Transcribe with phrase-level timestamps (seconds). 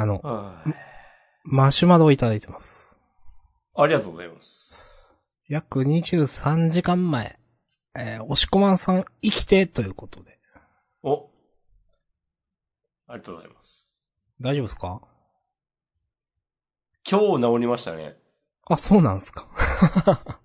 [0.00, 0.74] あの、はい。
[1.42, 2.96] マシュマロをいただいてます。
[3.74, 5.12] ありがとうございます。
[5.48, 7.40] 約23時間前、
[7.96, 10.38] えー、押し込まんさん生きてということで。
[11.02, 11.30] お。
[13.08, 13.98] ありがとうございます。
[14.40, 15.00] 大丈夫ですか？
[17.10, 18.16] 今日治りましたね。
[18.68, 19.48] あ、そうなんですか。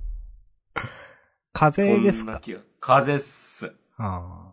[1.53, 2.31] 風邪ですか？
[2.31, 3.75] こんな気が風邪っす。
[3.97, 4.49] あ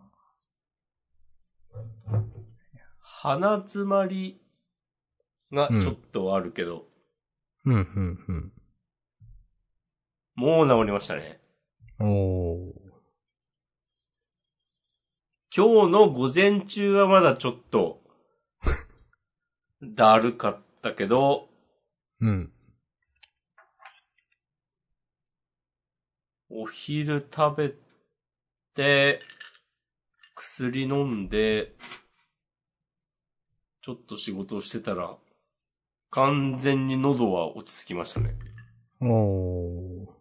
[2.99, 4.41] 鼻詰まり
[5.51, 6.85] がちょっとあるけど、
[7.65, 7.69] あ。
[7.69, 8.51] うん、うん、うん。
[10.35, 11.39] もう治りましたね。
[11.99, 12.91] おー。
[15.53, 18.01] 今日の午前中はまだちょっと、
[19.83, 21.49] だるかったけど、
[22.21, 22.53] うん。
[26.49, 27.73] お昼食べ
[28.73, 29.21] て、
[30.35, 31.75] 薬飲んで、
[33.81, 35.17] ちょっと仕事をしてたら、
[36.13, 38.35] 完全に喉は落ち着きましたね。
[38.99, 40.11] おー。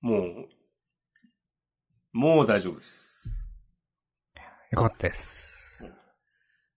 [0.00, 0.48] もう、
[2.12, 3.46] もう大丈夫です。
[4.72, 5.84] よかったです。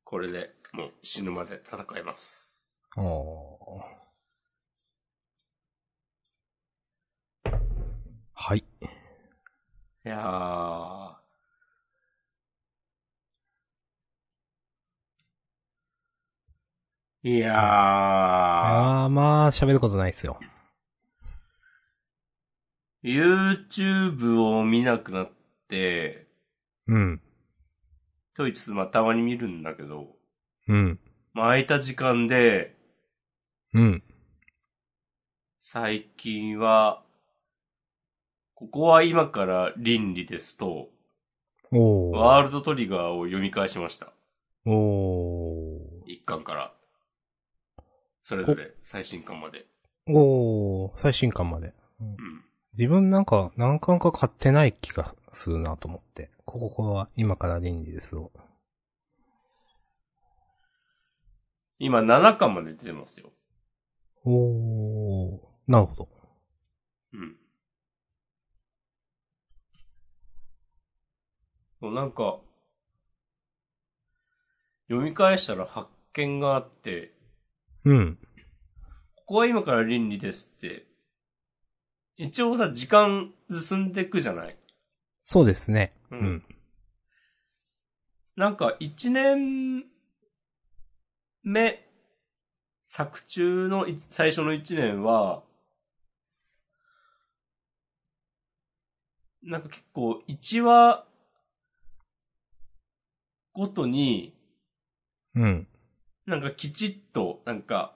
[0.03, 2.77] これでもう死ぬまで戦えます。
[2.97, 4.01] おー。
[8.33, 8.59] はい。
[8.59, 8.63] い
[10.03, 11.10] やー。
[17.23, 17.55] いやー。
[17.55, 20.39] あー、まあ、喋ることないですよ。
[23.03, 25.31] YouTube を見なくなっ
[25.69, 26.27] て、
[26.87, 27.21] うん。
[28.35, 30.15] といつつまあたまに見るんだけど、
[30.67, 30.99] うん。
[31.33, 32.75] まあ空いた時間で、
[33.73, 34.03] うん。
[35.61, 37.03] 最近は、
[38.55, 40.89] ここは今から倫理ですと、
[41.71, 42.17] おー。
[42.17, 44.11] ワールドトリガーを読み返しました。
[44.65, 46.80] お一巻から。
[48.31, 49.65] それぞれ最新巻まで。
[50.07, 50.13] ー。
[50.13, 51.73] おー、最新刊まで。
[51.99, 52.15] うん。
[52.77, 56.31] 自分なんか何巻か買ってない気がするなと思って。
[56.45, 58.31] こここは今から倫理ですを。
[61.77, 63.33] 今7巻まで出てますよ。
[64.23, 65.39] おー。
[65.67, 66.09] なるほど。
[67.11, 67.35] うん。
[71.81, 72.39] そうなんか、
[74.87, 77.11] 読み返したら発見があって、
[77.85, 78.17] うん。
[79.15, 80.85] ここは今から倫理ですって、
[82.17, 84.57] 一応さ、時間進んでくじゃない？
[85.23, 85.93] そうですね。
[86.11, 86.43] ううんん。
[88.35, 89.85] なんか一年
[91.43, 91.87] 目、
[92.85, 95.43] 作中のい最初の一年は、
[99.41, 101.05] なんか結構一話
[103.53, 104.35] ごとに、
[105.35, 105.67] うん。
[106.25, 107.95] なんかきちっと、なんか、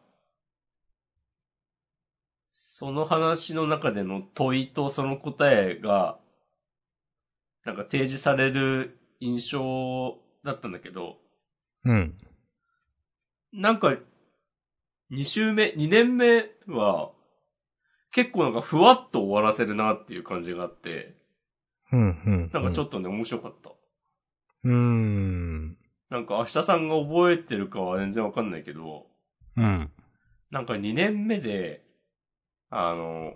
[2.52, 6.20] その話の中での問いとその答えが、
[7.64, 11.18] なんか提示される印象だったんだけど、
[11.84, 12.18] うん。
[13.54, 13.96] なんか、
[15.12, 17.12] 2週目、2年目は、
[18.12, 21.16] 結構なんかふわっと終わらせるなっていう感じがあって、
[21.92, 22.00] うん。
[22.00, 22.50] うん。
[22.54, 23.70] なんかちょっっとね、面白かった。
[23.70, 23.78] と。
[24.64, 25.55] うーん。
[26.10, 29.08] なんか明日さんが覚えてるかは全然わかんないけど、
[29.58, 29.92] うん。
[30.52, 31.84] なんか2年目で、
[32.70, 33.36] あの、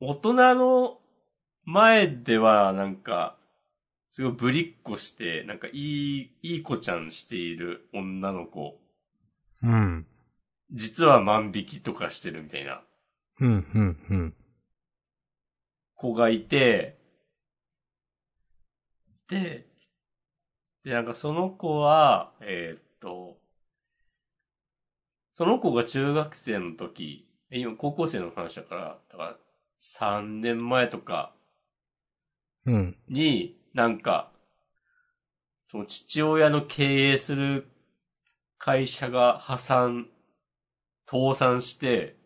[0.00, 0.98] 大人の
[1.64, 3.36] 前ではなんか、
[4.10, 8.80] すごいぶりっこして、なんかいい、いい子ちゃんしている女の子、
[9.62, 10.06] うん。
[10.72, 12.82] 実は万引きとかしてるみたいな
[13.40, 13.48] うん。
[13.48, 14.06] うん。
[14.10, 14.34] うん。
[15.94, 16.98] 子がいて、
[19.28, 19.69] で、
[20.84, 23.38] で、なんかその子は、えーっと、
[25.34, 29.36] その子が中学生の時、え今高校生の話だから、だから
[29.80, 31.34] 3年前とか
[32.66, 32.96] うん。
[33.08, 34.30] に、なんか、
[35.68, 37.66] その父親の経営する
[38.58, 40.08] 会社が破産、
[41.06, 42.16] 倒産して、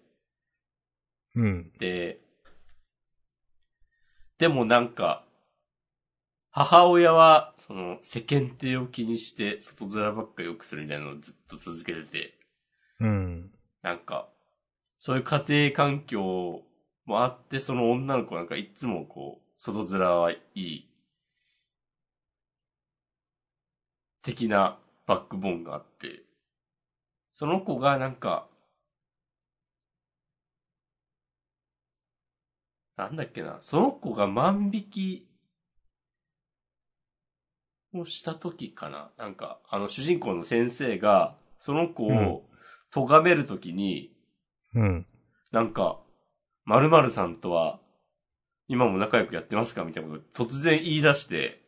[1.34, 1.72] うん。
[1.78, 2.18] で、
[4.38, 5.23] でもなんか、
[6.56, 12.38] 母親は、その、世間体を気にして、外面ばっか良くするみたいなのをずっと続けてて、
[13.00, 13.50] うん。
[13.82, 14.28] なんか、
[15.00, 16.62] そういう家庭環境
[17.06, 20.88] もあって、その女の子なんかいつもこう、外面はいい、
[24.22, 26.22] 的なバックボーンがあって、
[27.32, 28.46] その子がなんか、
[32.96, 35.33] なんだっけな、その子が万引き
[37.94, 39.10] をした時かな。
[39.16, 42.42] なんか、あの主人公の先生が、その子うんを
[42.90, 44.12] 咎めるときに、
[44.74, 45.06] うん。
[45.52, 46.00] なんか、
[46.64, 47.80] 〇〇さんとは、
[48.68, 51.62] 今も仲良くやってますかみたいなことを突然言い出して、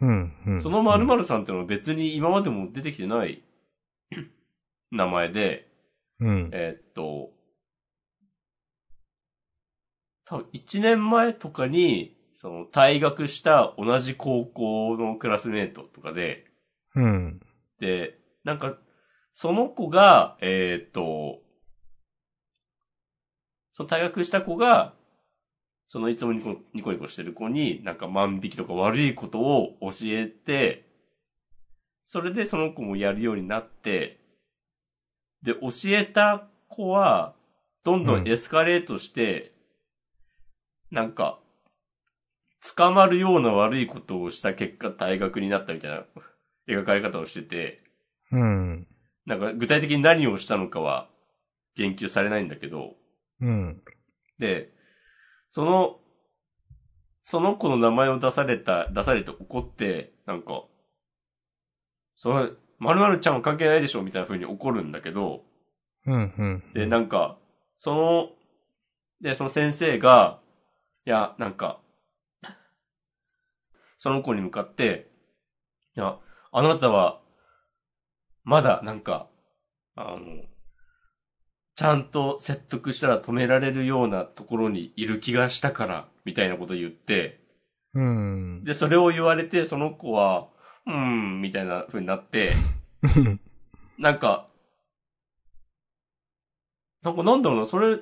[0.00, 0.32] うん。
[0.46, 0.62] うん。
[0.62, 3.42] その〇〇さんってのは別に今までも出てきてない
[4.90, 5.68] 名前で、
[6.20, 6.50] うん。
[6.52, 7.30] えーっと、
[10.24, 16.46] 多分1年前とかに、その退学した同じ高校のクラスメートとかで、
[16.96, 17.40] うん。
[17.78, 18.78] で、なんか、
[19.32, 21.38] その子が、えーっと、
[23.70, 24.92] その退学した子が、
[25.86, 30.84] そのいつもニコニコニコしてる子に、なんか万引きとか悪いことを教えて、
[32.04, 34.18] それでその子もやるようになって、
[35.44, 37.36] で、教えた子は、
[37.84, 39.52] どんどんエスカレートして、
[40.90, 41.38] なんか、
[42.76, 46.04] 捕まるような悪いことをした結果退学になったみたいな
[46.68, 47.82] 描かれ方をしてて、
[48.30, 48.86] うん。
[49.26, 51.08] なんか具体的に何をしたのかは
[51.76, 52.94] 言及されないんだけど、
[53.40, 53.82] うん。
[54.38, 54.72] で、
[55.50, 55.98] その、
[57.24, 60.64] その子の名前を出された、出されて怒って、なんか、
[62.14, 65.44] それ、〇〇ちゃんは関係ないでしょみたいな風に怒るんだけど、
[66.06, 66.14] うん。
[66.14, 66.62] うん。
[66.74, 67.38] で、なんか、
[67.76, 68.30] その、
[69.20, 70.40] で、その先生が、
[71.06, 71.81] いや、なんか、
[74.02, 75.06] その子に向かって、
[75.96, 76.18] いや、
[76.50, 77.20] あなたは、
[78.42, 79.28] まだ、なんか、
[79.94, 80.42] あの、
[81.76, 87.44] ちゃんと説得したら止められるようなところにいる気がしたから、みたいなこと言って、
[87.94, 88.64] うん。
[88.64, 90.48] で、それを言われて、その子は、
[90.84, 92.54] うーん、みたいな風になって、
[93.98, 94.48] なんか、
[97.04, 98.00] なんかなんだろうな、それ、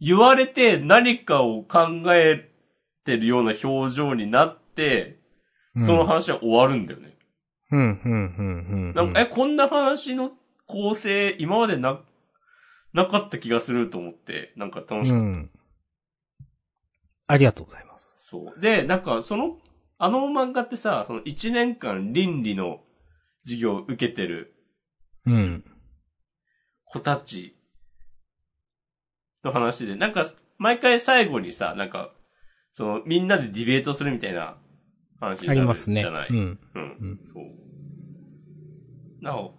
[0.00, 2.50] 言われて何かを考え
[3.04, 4.63] てるような表情になって、
[5.78, 7.16] その話は終わるんだよね。
[7.70, 7.80] うん。
[7.80, 7.90] うん。
[8.04, 8.88] うん。
[8.88, 8.94] うん。
[8.94, 10.32] なんか、え、こんな話の
[10.66, 12.00] 構成、今までな、
[12.92, 15.18] なかった気がすると思って、なんか楽しかった。
[15.18, 15.50] うん。
[17.26, 18.14] ありがとうございます。
[18.16, 18.60] そう。
[18.60, 19.58] で、なんか、その、
[19.98, 22.80] あの漫画ってさ、その1年間倫理の
[23.44, 24.54] 授業を受けてる
[25.26, 25.64] うん。
[26.84, 27.56] 子たち
[29.42, 30.26] の話で、なんか、
[30.58, 32.12] 毎回最後にさ、なんか、
[32.72, 34.56] その、みんなでディベートするみたいな
[35.24, 36.00] 話になるありますね。
[36.00, 36.28] じゃない。
[36.30, 36.36] うん。
[36.36, 36.58] うん。
[36.74, 39.24] うんそう。
[39.24, 39.54] なお、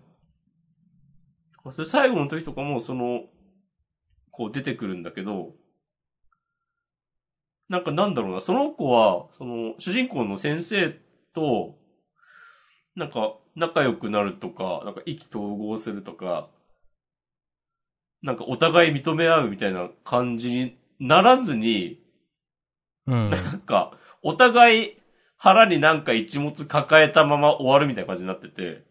[1.73, 3.23] それ最後の時とかも、その、
[4.31, 5.53] こう出てくるんだけど、
[7.67, 10.95] なんかなんだろうな、その子は、その、主人公の先生
[11.33, 11.75] と、
[12.95, 16.50] なんか、仲良くなるとか、なんか意気投合するとか、
[18.21, 22.00] なんかお互い認め合うみたいな感じにならずに、
[23.07, 23.29] うん。
[23.29, 24.97] なんか、お互い
[25.37, 28.83] 腹になんか一物抱えたまま終わるみたいな感じになってて、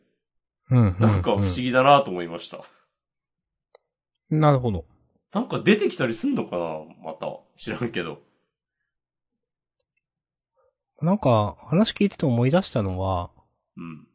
[0.71, 0.97] うん。
[0.99, 2.59] なんか不思議だなと思いました。
[4.31, 4.85] なるほど。
[5.33, 7.27] なんか出てきたりすんのかなまた。
[7.57, 8.23] 知らんけど。
[11.03, 13.31] なんか、話聞いてて思い出したのは、
[13.77, 14.07] うん。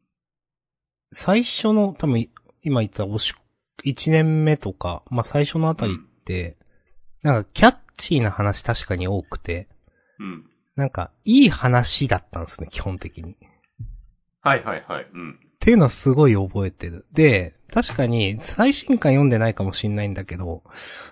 [1.12, 2.30] 最初の、多分、
[2.64, 3.36] 今言ったおし、
[3.84, 6.58] 一年目とか、まあ最初のあたりって、
[7.22, 9.68] なんかキャッチーな話確かに多くて、
[10.20, 10.49] うん。
[10.80, 13.34] なんか、いい話だったんですね、基本的に。
[13.34, 13.36] っ
[14.42, 15.08] はいはいはい。
[15.14, 15.40] うん。
[15.60, 17.06] ていうのはすごい覚えてる。
[17.12, 20.64] で、確かに、最新刊読んでないかもしんないんだけど、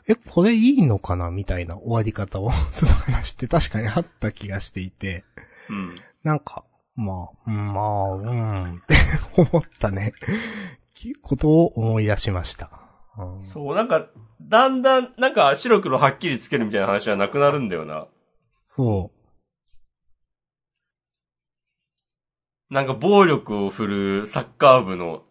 [0.08, 5.26] え、これいいのかなみたいな終わり方を する話って確かにあった気がしていて、
[5.70, 5.96] うん。
[6.24, 6.64] なんか、
[6.96, 8.96] まあ、うんまあ、うん、って
[9.36, 10.14] 思ったね、
[10.96, 12.72] きことを思い出しました。
[13.18, 14.08] うんそう、なんか、
[14.42, 18.08] だんだん、なんか白黒はっきりつけるみたいな話はなくなるんだよな。
[18.64, 19.12] そ
[22.70, 25.24] なんか暴力を振るサッカー部の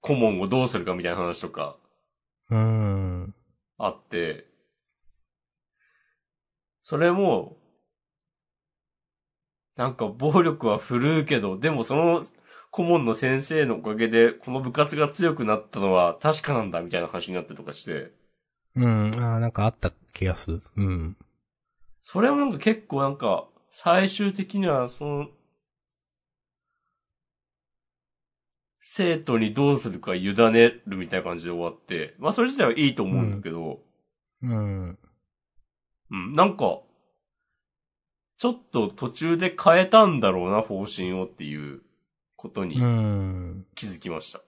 [0.00, 1.76] 顧問をどうするかみたいな話とか
[2.50, 2.56] う。
[2.56, 3.34] ん。
[3.78, 4.46] あって、
[6.82, 7.56] それも、
[9.76, 12.24] なんか暴力は振るうけど、でもその
[12.70, 18.12] 顧問の先生のおかげでこの部活が強くなったのは確かなんだみたいな話になってとかして、
[18.74, 19.14] うん。
[19.22, 20.62] ああ、なんかあった気がする。
[20.76, 21.16] うん。
[22.02, 25.28] それもなんか結構なんか、最終的にはその、
[28.84, 33.80] 生徒にどうするか委ねるみたいな感じで終わって、まあそれ自体はいいと思うんだけど、
[34.42, 34.98] うん。
[36.10, 36.80] うん、なんか、
[38.38, 41.82] ちょっと途中で変えたんだろうな、方針をっていう
[42.34, 43.66] ことにうん。
[43.76, 44.40] 気づきました。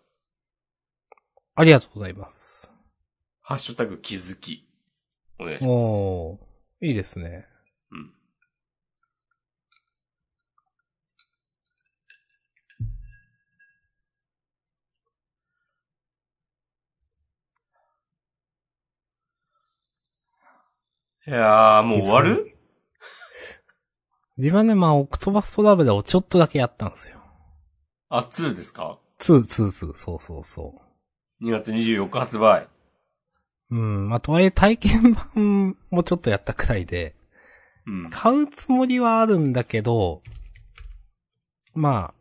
[1.55, 2.73] ありがとうございます。
[3.41, 4.67] ハッシュタグ気づき。
[5.38, 5.71] お願いします。
[5.71, 6.87] おー。
[6.88, 7.47] いいですね。
[21.26, 22.57] いやー、もう終わる？
[24.37, 27.19] 自分はね、まあ、オクトバストラベラーをちょっとだけやったんですよ。
[28.09, 30.83] あ、2ですか？2、2、2、そうそうそ
[31.40, 32.69] ?2 月24日発売。
[33.71, 33.76] う。
[33.76, 37.14] うん、まあ、とはいえ体験版もちょっとやったくらいで、
[37.87, 38.11] うん。
[38.11, 40.21] 買うつもりはあるんだけど、
[41.75, 42.14] まあ、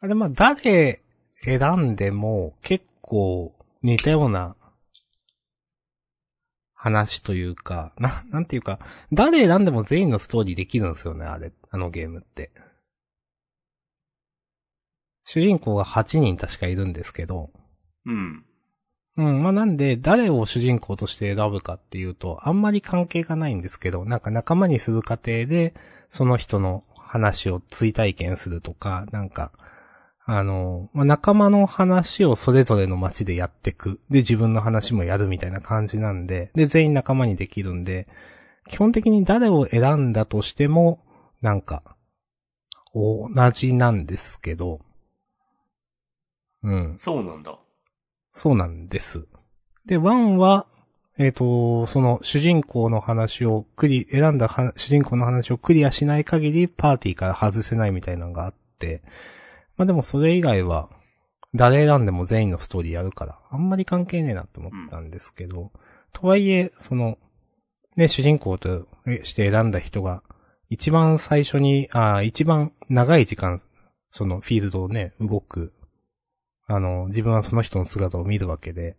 [0.00, 1.02] あれまあ誰
[1.42, 4.54] 選んでも結構似たような
[6.80, 8.78] 話というか、な、なんていうか、
[9.12, 12.52] 誰選んでも全員のストーリーできるんですよね、あれ、あのゲームって。
[15.24, 17.50] 主人公が8人確かいるんですけど、
[18.06, 18.44] うん。
[19.16, 25.74] うん、まあなんで、誰を主人公として選ぶかっていうと、あんまり関係がないんですけど、なんか仲間にする過程で、
[26.10, 29.50] その人の話を追体験するとか、なんか、
[30.30, 33.98] あの、まあ、仲間の話をそれぞれの街でやってく。
[34.10, 38.06] で、自分の話もやるみたいな感じなんで、で、全員仲間にできるんで、
[38.68, 41.02] 基本的に誰を選んだとしても、
[41.40, 41.96] なんか、
[42.94, 44.80] 同じなんですけど、
[46.62, 46.96] うん。
[47.00, 47.58] そうなんだ。
[48.34, 49.26] そうなんです。
[49.86, 50.66] で、ワンは、
[51.16, 59.00] えっ、と、その主人公の話をクリ、選んだは主人公の話をクリアしない限りパーティーから外せないみたいなのがあって、
[59.78, 60.90] まあでもそれ以外は、
[61.54, 65.72] 誰選んでも全員のストーリーやるから、あんまり関係ねえなと思ったんですけど、
[66.12, 67.16] とはいえ、その、
[67.96, 68.86] ね、主人公と
[69.24, 70.22] して選んだ人が、
[70.68, 73.62] 一番最初に、あ一番長い時間、
[74.10, 75.72] そのフィールドをね、動く
[76.68, 78.96] あの、自分はその人の姿を見るわけで、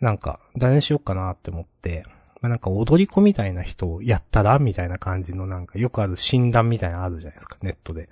[0.00, 2.04] なんか、誰にしようかなって思って、
[2.40, 8.08] まあ、なんか踊り子みたいな人をやったらみたいな感じのなんかよくある診断みたいなのあるじゃないですか、ネットで。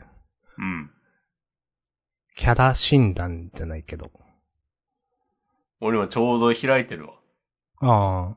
[0.59, 0.91] うん。
[2.35, 4.11] キャラ診断じゃないけど。
[5.81, 7.15] 俺今ちょうど開いてるわ。
[7.81, 8.35] あ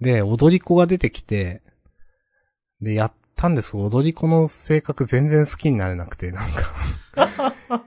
[0.00, 1.62] で、踊り子が出てきて、
[2.80, 7.54] で、やったんですけど、踊り子の性格全然好きになれなくて、なんか。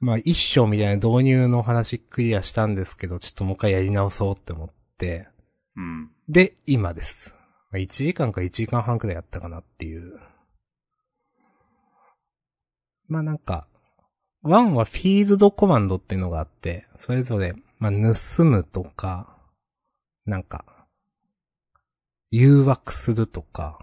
[0.00, 5.28] まあ、一章みたいな導入の話クリアしたんですけど、ちょっともう一回やり直そうって思って、
[5.74, 6.10] うん。
[6.28, 7.34] で、今です。
[7.70, 10.20] まあ1時間か1時間半くらいやったかなっていう。
[13.08, 13.66] まあなんか、
[14.46, 19.36] 1はフィールドコマンドっていうのがあって、それぞれ、まあ盗むとか、
[20.24, 20.64] なんか、
[22.30, 23.78] 誘惑するとか、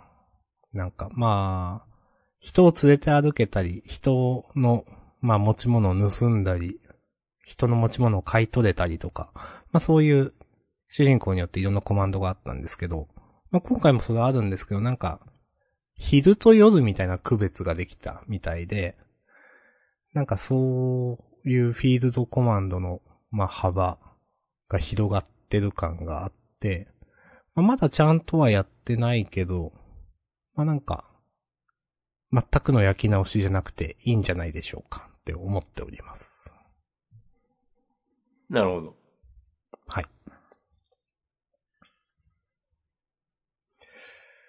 [0.73, 1.93] なんかまあ、
[2.39, 4.85] 人を連れて歩けたり、人の、
[5.21, 6.79] まあ持ち物を盗んだり、
[7.45, 9.31] 人の持ち物を買い取れたりとか、
[9.71, 10.33] まあそういう
[10.89, 13.07] 主人公によっていろんなコマンドがあったんですけど、
[13.49, 15.19] まあ、今回もそれはあるんですけど、なんか、
[15.95, 18.95] 昼と夜みたいな区別ができたみたいで、
[20.13, 23.01] なんかそういうフィールドコマンドの、
[23.31, 23.97] まあ、幅
[24.69, 26.87] が広がってる感があって、
[27.55, 29.73] まあ、まだちゃんとはやってないけど、
[30.55, 31.05] まあなんか、
[32.31, 36.53] 全くの焼き直しじゃなくていいんじゃないでしょうかって思っております。
[38.49, 38.95] なるほど。
[39.87, 40.05] はい。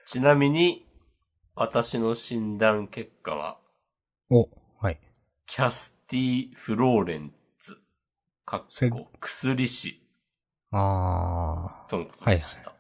[0.07, 0.87] ちなみに、
[1.55, 3.59] 私の診断結果は、
[4.31, 4.64] お、はい。
[5.47, 7.77] キャスティ・フローレンツ、
[8.45, 10.01] かっせこ、薬師
[10.71, 12.73] あとのことでした。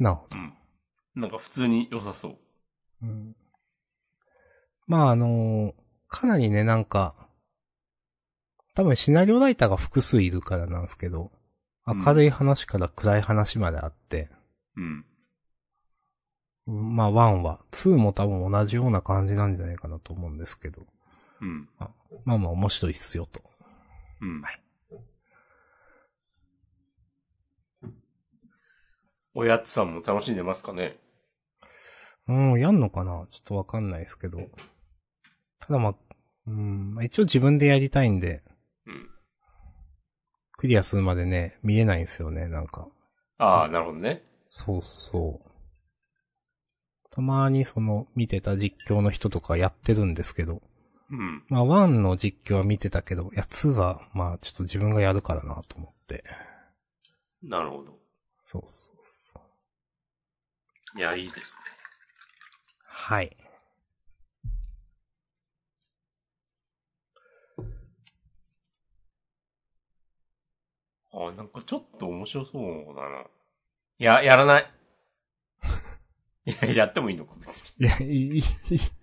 [0.00, 0.38] ー、なるほど。
[0.38, 0.54] うん。
[1.14, 2.36] なんか普通に良さそう。
[3.02, 3.36] うん
[4.86, 5.74] まああの
[6.08, 7.14] かなりね、なんか、
[8.74, 11.30] 多分シナリオライターが複数いるからなんですけど、うん
[11.88, 14.28] 明るい話から暗い話まであって、
[14.76, 15.04] うん。
[16.66, 20.82] まあ1は、2も多分同じような感じなんじゃないかなと思うんですけど、
[21.40, 21.68] うん。
[22.24, 23.42] まあまあ面白いっすよと。
[24.20, 24.40] うん。
[24.42, 24.60] はい
[29.38, 30.96] おやつさんも楽しんでますかね？
[32.26, 33.26] うん、やんのかな？
[33.28, 34.38] ちょっとわかんないですけど。
[35.60, 35.94] ただまあ、
[36.46, 38.42] うん、まあ一応自分でやりたいんで、
[38.86, 39.10] うん。
[40.52, 42.88] クリアするまでね、見えないんですよね、なんか。
[43.36, 44.22] ああ、なるほどね。
[44.48, 45.50] そうそう。
[47.10, 50.62] たまにその見てた実況の人とかやってるんですけど、
[51.10, 51.44] うん。
[51.48, 56.24] まあ1の実況は見てたけど、いや2はまあちょっと自分がやるからなと思って。
[57.42, 57.98] なるほど。
[58.42, 59.40] そうそうそ
[60.94, 60.98] う。
[60.98, 61.58] いや、いいですね。
[62.84, 63.36] はい。
[71.12, 73.24] あなんかちょっと面白そうだな。
[73.98, 74.70] いや、やらない。
[76.46, 77.86] いや、やってもいいのか、別に。
[77.86, 78.42] いや、いい、いい、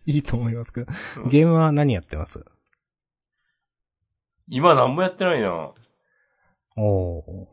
[0.06, 0.92] いいと思いますけど。
[1.24, 2.44] うんゲームは何やってます？
[4.48, 5.74] 今何もやってないな。
[6.78, 7.48] おー。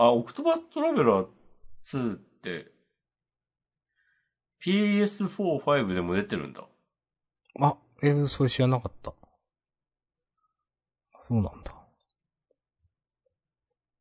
[0.00, 1.26] あ、オクトバストラベラー
[1.84, 2.70] 2って、
[4.64, 6.68] PS4、5でも出てるんだ。
[7.60, 9.12] あ、えー、それ知らなかった。
[11.20, 11.77] そうなんだ。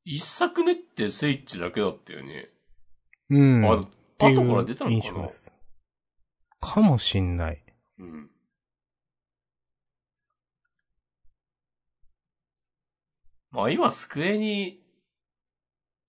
[0.09, 2.49] 一作目ってスイッチだけだったよね。
[3.29, 3.65] うん。
[3.65, 5.29] あ、っていう後から出たのかな？
[6.61, 7.61] かもしんない。
[7.99, 8.31] うん。
[13.51, 14.81] まあ今、スクエに、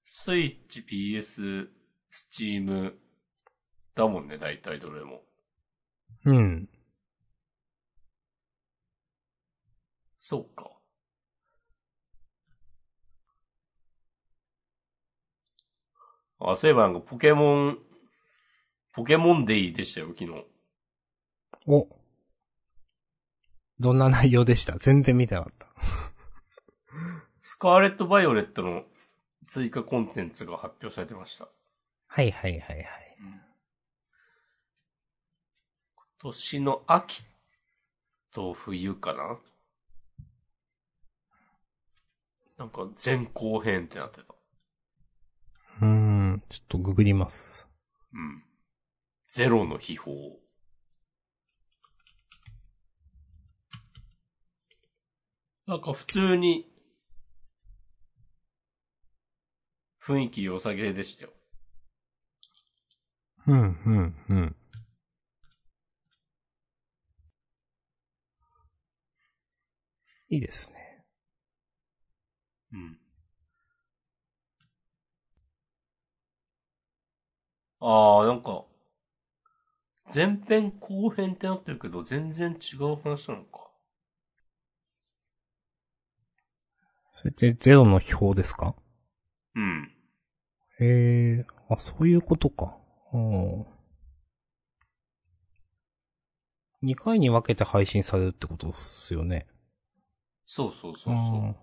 [0.05, 1.67] スイッチ、PS、
[2.13, 2.97] スチーム、
[3.97, 5.23] だもんね、大体どれも。
[6.25, 6.69] うん。
[10.21, 10.78] そうか。
[16.41, 17.79] あ、そういえばなんかポケモン、
[18.93, 20.47] ポケモンデイでしたよ、昨日。
[21.67, 21.89] お。
[23.79, 24.77] どんな内容でした？
[24.79, 25.69] 全然見てなかった。
[27.43, 28.85] スカーレット・バイオレットの
[29.47, 31.49] 追加コンテンツが発表されてました。
[32.07, 32.85] はいはいはいはい。
[35.95, 37.25] 今年の秋
[38.33, 39.39] と冬かな？
[42.59, 44.35] なんか前後編ってなってた。
[45.81, 46.18] うーん、
[46.49, 47.69] ちょっとググります。
[48.13, 48.43] うん。
[49.29, 50.15] ゼロの秘宝。
[55.67, 56.67] なんか普通に、
[60.03, 61.33] 雰囲気良さげでしたよ。
[63.47, 64.57] うん、うん、うん。
[70.31, 71.05] いいですね。
[72.73, 72.99] うん。
[77.81, 78.65] ああ、なんか、
[80.13, 83.71] 前編後編ってなってるけど、全然違う話なのか。
[87.13, 88.75] それってゼロの表ですか？
[89.55, 89.93] うん。
[90.81, 92.79] へえ、あ、そういうことか。
[93.13, 93.67] うん。
[96.83, 99.47] 2回に分けて配信されるってことですよね。
[100.47, 101.37] そうそうそうそう。
[101.39, 101.57] ん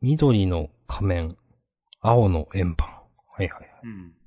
[0.00, 1.36] 緑の仮面、
[2.00, 2.88] 青の円盤。
[2.88, 3.80] はいはいはい。
[3.82, 4.17] うん。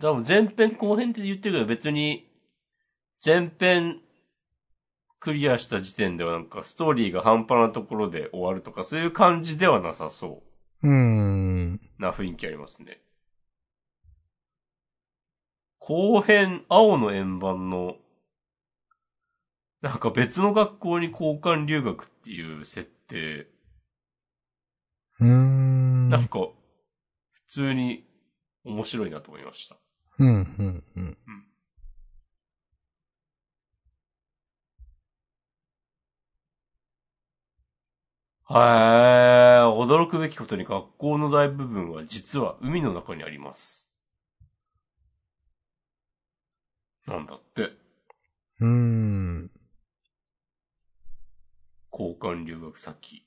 [0.00, 2.30] 多分前編後編って言ってるけど別に、
[3.24, 4.00] 前編
[5.24, 10.42] クリアした時点ではなんかストーリーが半端なところで終わるとかそういう感じではなさそ
[10.82, 11.80] うーん。
[11.98, 13.00] な雰囲気ありますね。
[15.78, 17.96] 後編、青の円盤の、
[19.80, 23.46] なんか別の学校に交換留学っていう設定、
[25.20, 26.08] うーん。
[26.10, 26.38] なんか、
[27.32, 28.06] 普通に
[28.64, 29.76] 面白いなと思いました。
[30.18, 31.16] うん、うん、うん。
[38.50, 43.88] へー、驚くべきことに学校の大部分は実は海の中にあります。
[47.06, 49.50] なんだって、うーん。
[51.90, 53.24] 交換留学先。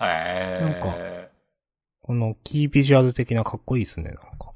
[0.00, 1.29] へ
[2.02, 4.52] このキービジュアル的なかっこいいですね、なんか。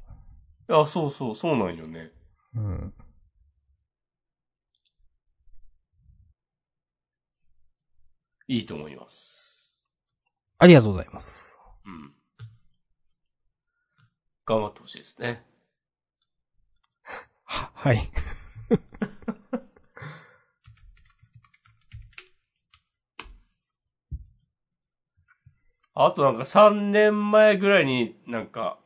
[0.67, 0.75] ー。
[0.75, 2.11] いや、そうそう、そうなんよね。
[2.55, 2.93] うん。
[8.47, 9.77] いいと思います。
[10.59, 11.59] ありがとうございます。
[11.85, 12.13] うん。
[14.45, 15.43] 頑張ってほしいですね。
[17.43, 18.09] は、はい。
[25.95, 28.77] あとなんか3年前ぐらいになんか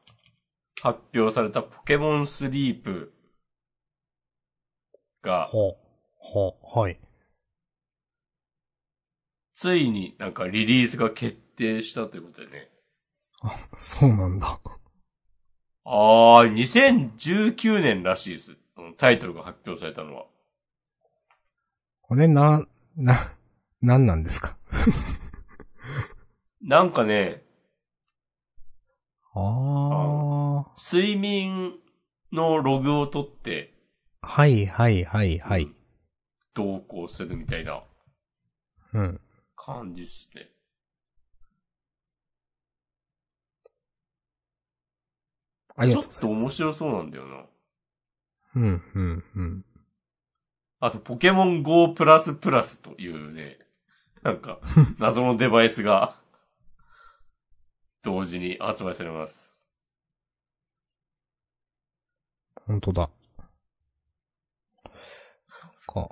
[0.82, 3.14] 発表されたポケモンスリープ
[5.24, 5.78] がほう。
[6.18, 6.80] ほう。
[6.80, 7.00] はい。
[9.54, 12.72] ついになんかリリースが決定したということでね。
[13.42, 14.60] あ、 そうなんだ。
[15.84, 18.56] あー、2019年らしいです。
[18.78, 20.26] うんタイトルが発表されたのは。
[22.02, 22.66] これな、
[22.98, 23.34] な、
[23.82, 24.58] なんなんですか？
[26.62, 27.44] なんかね、
[29.34, 30.56] ああ。
[30.62, 31.74] は睡眠
[32.32, 33.74] のログを取って
[34.22, 35.24] いはいはいは
[35.58, 35.64] い。
[35.64, 35.76] うん
[36.60, 37.84] 同行するみたいな
[38.94, 39.22] うん。
[39.56, 40.50] 感じっすね。
[45.78, 46.28] ありちょっと。
[46.28, 47.46] 面白そうなんだよな。
[48.56, 49.66] うん、うん、うん。
[50.82, 53.60] あと、ポケモン GO プラスプラスというね、
[54.22, 54.60] なんか、
[54.98, 56.20] 謎のデバイスが、
[58.04, 59.68] 同時に発売されます。
[62.68, 63.10] 本当だ。
[65.88, 66.10] か、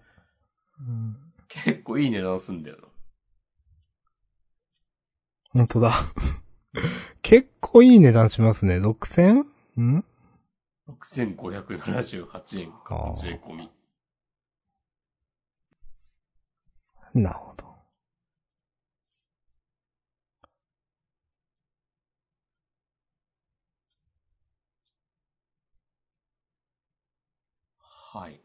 [0.80, 2.88] うん、結構いい値段すんだよな。
[5.52, 5.94] 本当だ。
[7.22, 8.78] 結構いい値段しますね。
[8.80, 9.46] 6000?
[9.80, 10.06] ん
[10.88, 13.72] ？6578円か税込み。
[17.14, 17.67] なるほど。
[28.18, 28.42] はい。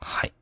[0.00, 0.32] はい。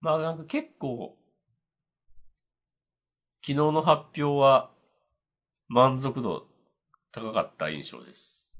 [0.00, 1.16] まあなんか結構、
[3.42, 4.72] 昨日の発表は
[5.68, 6.48] 満足度
[7.12, 8.58] 高かった印象です。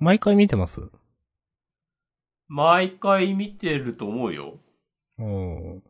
[0.00, 0.90] 毎回見てます？
[2.48, 4.58] 毎回見てると思うよ。
[5.18, 5.82] うん。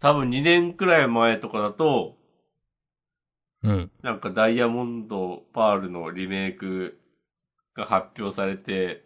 [0.00, 2.16] 多分2年くらい前とかだと、
[3.62, 3.90] うん。
[4.02, 7.00] なんかダイヤモンドパールのリメイク
[7.74, 9.04] が発表されて、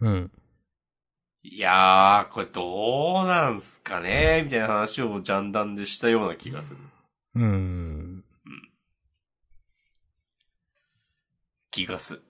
[0.00, 0.30] うん。
[1.42, 6.78] いやー、これどうなんすかねみたいな話をジャンダンでしたような気がする。
[7.34, 8.24] うん。
[11.70, 12.20] 気がす。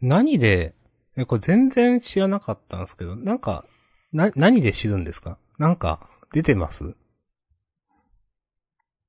[0.00, 0.74] 何で、
[1.16, 3.64] え、これ全然知らなかったんですけど、なんか、
[4.12, 5.38] な、何で知るんですか？
[5.58, 6.96] なんか、出てます？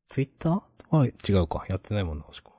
[0.08, 0.96] ツイッター？
[0.96, 1.64] はい、違うか。
[1.70, 2.54] やってないもんな、もしくは。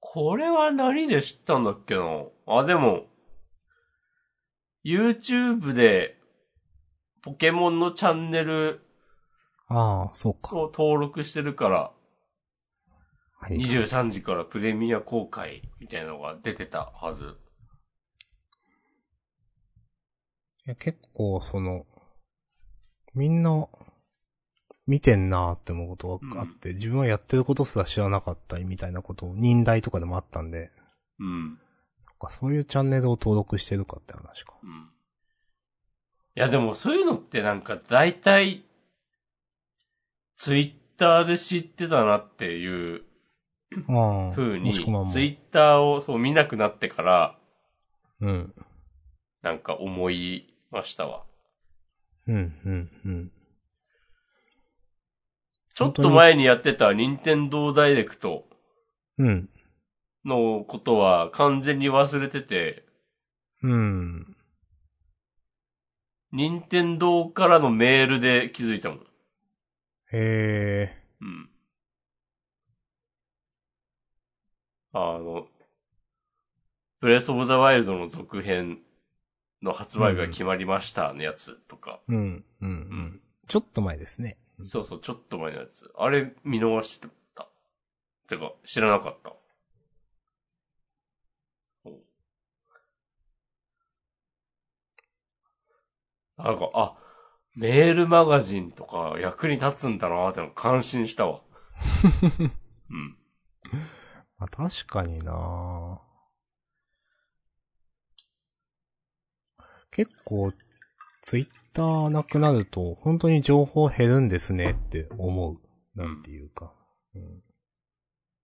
[0.00, 2.24] これは何で知ったんだっけな？
[2.46, 3.06] あ、でも、
[4.84, 6.18] YouTube で、
[7.22, 8.82] ポケモンのチャンネル
[9.68, 10.56] ああ、そうか。
[10.56, 11.92] を登録してるから、
[13.40, 13.56] はい。
[13.56, 17.36] 23時からプレミア公開みたいなのが出てたはず。
[20.66, 21.86] いや結構、その、
[23.14, 23.66] みんな、
[24.86, 30.70] 見てんなーって思うことがあって、自分はやってることすら知らなかったりみたいなことを、忍耐とかでもあったんで、
[31.18, 31.58] うん。
[32.20, 34.54] かそういうチャンネルを登録してるかって話か。
[34.62, 34.90] うん。
[36.36, 38.64] いやでもそういうのってなんか大体、
[40.36, 43.02] ツイッターで知ってたなっていう。
[44.34, 47.38] 風に、ツイッターをそう見なくなってから、
[48.20, 48.54] うん。
[49.42, 51.24] なんか思いましたわ。
[52.26, 53.32] うん、うん、うん。
[55.74, 58.44] ちょっと前にやってた任天堂ダイレクト
[59.18, 59.48] うん。
[60.24, 62.84] のことは完全に忘れてて、
[63.62, 64.36] うん。
[66.32, 68.98] 任天堂からのメールで気づいたもん。
[68.98, 69.02] へ
[70.12, 71.02] え。
[71.20, 71.50] うん。
[74.92, 75.46] あの、
[77.00, 78.80] ブレスオブザワイルドの続編
[79.62, 82.00] の発売日が決まりましたのやつとか。
[82.08, 83.20] うん、うん、うん。
[83.46, 84.36] ちょっと前ですね。
[84.62, 85.90] そうそう、ちょっと前のやつ。
[85.96, 87.48] あれ見逃してた。
[88.28, 89.32] てか、知らなかった。
[96.42, 96.96] なんか、あ、
[97.54, 101.42] メールマガジンとか役に立つんだなーっての感心したわ。
[102.90, 103.19] うん。
[104.40, 106.00] あ、確かにな
[109.90, 110.52] 結構、
[111.22, 115.58] ツイッターなくなると、本当に情報減るんですねって思う。
[115.94, 116.72] なんていうか。
[117.14, 117.42] うん、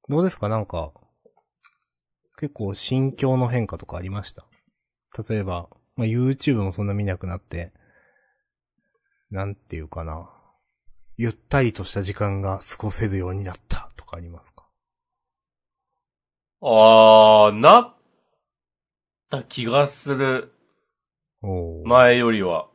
[0.08, 0.48] どうですか？
[0.48, 0.92] なんか、
[2.36, 4.44] 結構心境の変化とかありました？
[5.28, 7.72] 例えば、まあ、YouTube もそんな見なくなって、
[9.30, 10.28] なんていうかな。
[11.16, 14.65] ゆったりとした時間が過ごせるようになったとかありますか？
[16.68, 17.94] あー、なっ
[19.30, 20.52] た気がする。
[21.40, 21.86] おー。
[21.86, 22.66] 前よりは。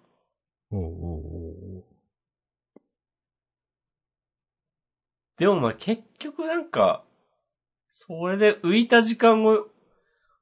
[5.38, 7.04] でもまあ結局なんか、
[7.92, 9.66] それで浮いた時間を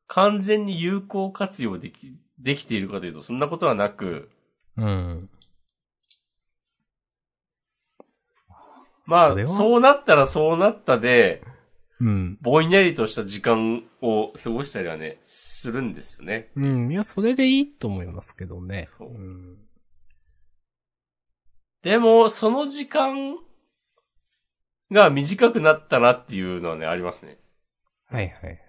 [0.06, 4.30] 完全に有効活用でき、できているかというとそんなことはなく、
[4.78, 5.28] うん。
[9.08, 11.42] まあそれはそうなったらそうなったで、
[12.02, 12.38] うん。
[12.42, 16.50] ぼんやりとした時間を過ごしたりはね、するんですよね。
[16.56, 16.92] うん。
[16.92, 18.90] いや、それでいいと思いますけどね。
[18.98, 19.58] そううん。
[21.82, 23.38] でも、その時間
[24.92, 27.38] が短くなったなっていうのはね、ありますね。
[28.08, 28.60] はいはい。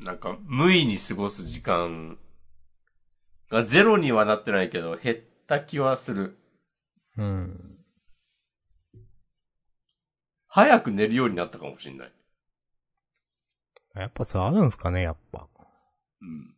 [0.00, 2.18] なんか、無意に過ごす時間
[3.50, 5.16] がゼロにはなってないけど、減っ
[5.50, 6.38] た気はする。
[7.18, 7.76] うん。
[10.46, 12.12] 早く寝るようになったかもしれない。
[13.96, 15.48] やっぱそれあるんすかね、やっぱ。
[16.22, 16.54] うん。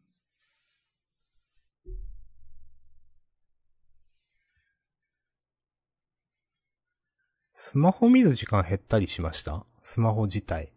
[7.55, 9.65] スマホ見る時間減ったりしました？
[9.81, 10.71] スマホ自体。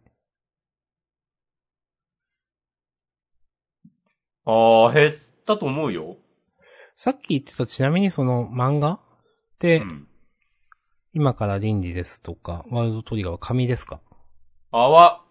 [4.46, 6.16] ああ、減ったと思うよ。
[6.96, 9.00] さっき言ってたちなみにその漫画っ
[9.58, 10.08] て、うん。
[11.12, 14.00] 今から倫理ですとか、ワールドトリガーは紙ですか？
[14.70, 15.22] あは、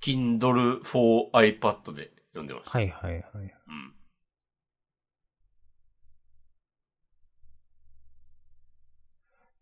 [0.00, 2.70] Kindle for iPad で読んでました。
[2.70, 3.22] はいはいはい。
[3.34, 3.94] うん。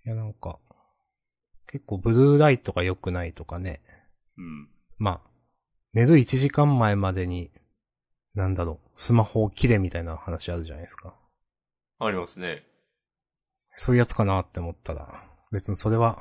[0.06, 0.58] いやなんか、
[1.66, 3.82] 結構ブルーライトが良くないとかね。
[4.36, 4.68] うん。
[4.98, 5.30] まあ、
[5.94, 7.50] 寝る1時間前までに、
[8.34, 11.14] なんだろう、スマホを切れみたいな話あるじゃないですか。
[12.00, 12.64] ありますね。
[13.76, 16.18] そういうやつかなって思ったら、別にそれは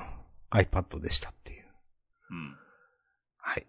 [0.51, 1.65] iPad でしたっていう。
[2.29, 2.57] うん。
[3.37, 3.67] はい。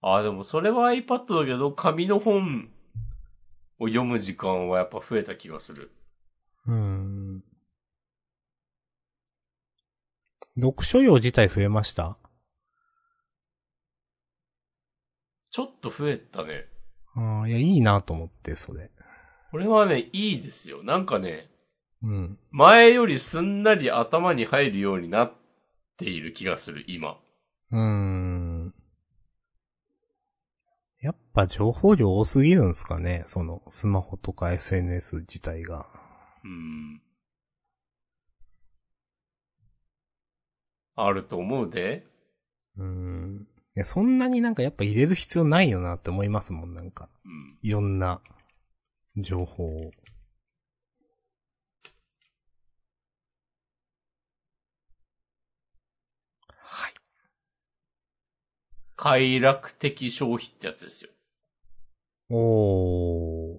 [0.00, 2.70] ああ、でもそれは iPad だけど、紙の本
[3.80, 5.90] を読む時間はやっぱ増えた気がする。
[6.66, 7.44] うーん。
[10.56, 12.16] 読書量自体増えました？
[15.58, 16.66] ちょっと増えたね。
[17.16, 18.92] ああ、いや、いいなと思って、それ。
[19.50, 20.84] これはね、いいですよ。
[20.84, 21.50] なんかね、
[22.00, 22.38] うん。
[22.52, 25.32] 前よりすんなり頭に入るようになっ
[25.96, 27.18] ている気がする、今。
[27.72, 28.74] うーん。
[31.00, 35.86] やっぱ情報量多すぎるんですかねその、スマホとか SNS 自体が。
[36.44, 37.02] うん。
[40.94, 42.06] あると思うで。
[42.76, 43.07] うーん。
[43.78, 47.08] いや、そんなになんかやっぱ入れる必要ないよなって思いますもん、なんか。
[47.24, 47.58] うん。
[47.62, 48.20] いろんな
[49.16, 49.92] 情報を。
[56.56, 56.94] はい。
[58.96, 61.10] 快楽的消費ってやつですよ。
[62.30, 63.58] お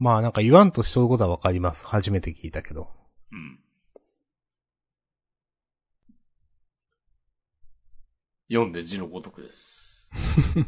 [0.00, 1.86] まあなんか言わんとしとることはわかります。
[1.86, 2.88] 初めて聞いたけど。
[3.30, 3.65] うん。
[8.48, 10.10] 読んで字のごとくです。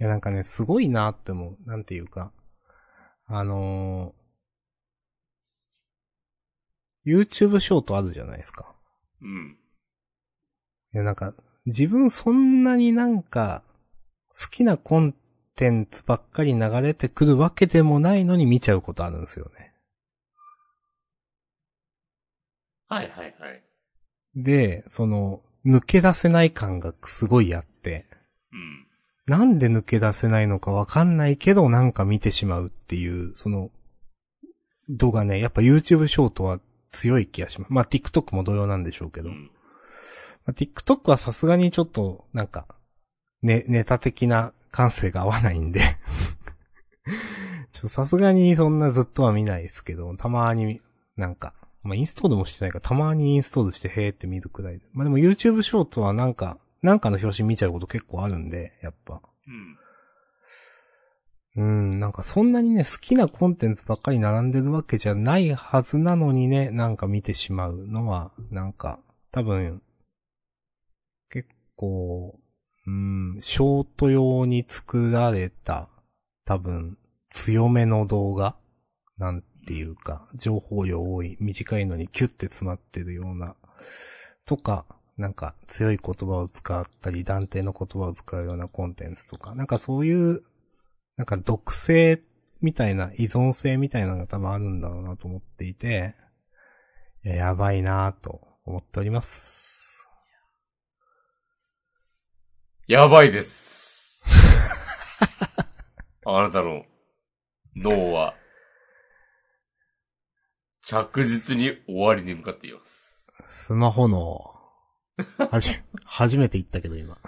[0.00, 1.58] いやなんかね、すごいなって思う。
[1.66, 2.32] なんていうか。
[3.26, 8.74] あのー、YouTube ショートあるじゃないですか。
[9.20, 9.58] うん。
[10.94, 11.34] いやなんか、
[11.66, 13.62] 自分そんなになんか、
[14.28, 15.14] 好きなコン
[15.56, 19.74] テンツばっかり流れてくるわけでもないのに見ちゃうことあるんですよね。
[22.88, 23.62] はいはいはい。
[24.34, 28.06] で、その、抜け出せない感がすごいあって、
[28.52, 28.86] うん。
[29.26, 33.70] なんで抜け出せないのかわかんないけどなんか見てしまうっていう、その、
[34.88, 37.72] 度がね、やっぱ YouTube ショートは強い気がします。
[37.72, 39.30] まあ TikTok も同様なんでしょうけど。
[39.30, 39.50] うん。
[40.44, 42.66] まあ、TikTok はさすがにちょっと、なんか、
[43.42, 45.80] ね、ネタ的な感性が合わないんで
[47.72, 50.80] ちょ、さすがにそんなずっとは見ないですけど、たまに、
[51.16, 54.86] なんか、まあ、インストールもしてないから、たまにインストールして、へーって見るくらいで。
[54.92, 59.20] まあ、でも YouTube ショートはなんか、なんかの表紙見ちゃうこと結構あるんで、やっぱ。
[59.46, 59.78] うん。
[61.54, 69.00] うん、なんかそんなにね、好きなコンテンツばっかり並んでるわけじゃないはずなのにね、なんか見てしまうのは、なんか、
[69.32, 69.82] 多分、
[71.30, 72.38] 結構、
[72.86, 75.88] うん、ショート用に作られた、
[76.46, 76.96] 多分、
[77.28, 78.56] 強めの動画
[79.18, 83.54] なんっていうか、情報量多い、短いのにキュッて詰まってるような、
[84.44, 84.84] とか、
[85.16, 90.42] なんか強い言葉を使ったり、断定の言葉を使うようなコンテンツとか、なんかそういう
[91.16, 92.22] なんか毒性
[92.60, 96.14] みたいな、依存性みたいなのが多分あるんだろうなと思っていて、
[97.22, 100.08] や、やばいなぁと思っております。
[102.86, 104.24] やばいです。
[106.24, 106.84] あなたの
[107.76, 108.34] 脳は
[110.82, 113.30] 着実に終わりに向かっています。
[113.46, 114.54] スマホの、
[115.50, 115.70] はじ、
[116.04, 117.18] 初めて言ったけど今。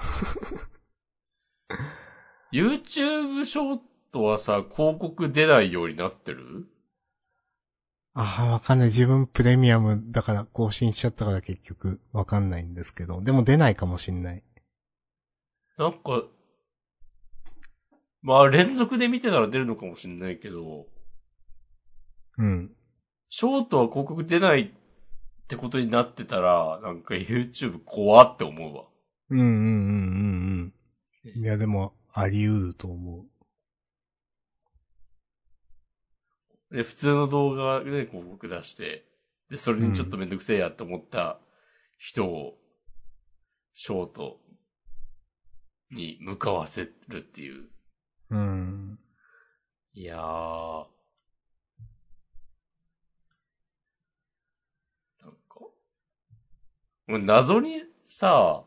[2.53, 3.81] YouTube ショー
[4.13, 6.69] トはさ、広告出ないようになってる？
[8.15, 8.89] ああ、わかんない。
[8.89, 13.21] 自分プレミアムだから更新しちゃったから結局わかんないんですけど。
[13.21, 14.43] でも出ないかもしんない。
[15.77, 16.25] なんか、
[18.23, 20.87] まあ連続で見てたら出るのかもしれないけど、
[22.39, 22.75] うん。
[23.37, 24.69] ショートは広告出ないっ
[25.49, 28.85] てことになってたら、なんか YouTube 怖って思うわ。
[29.29, 30.73] うんうんうんうん
[31.25, 31.43] うん。
[31.43, 33.27] いやでも、あり得ると思
[36.71, 36.77] う。
[36.77, 39.05] で、普通の動画で広告出して、
[39.51, 41.41] で、それにちょっとめんどくせえやって思った
[41.99, 42.57] 人を、
[43.75, 44.39] ショート
[45.91, 47.65] に向かわせるっていう。
[48.31, 49.01] うん。
[49.93, 50.95] いやー。
[55.25, 55.61] なんか、
[57.07, 58.65] もう謎にさ、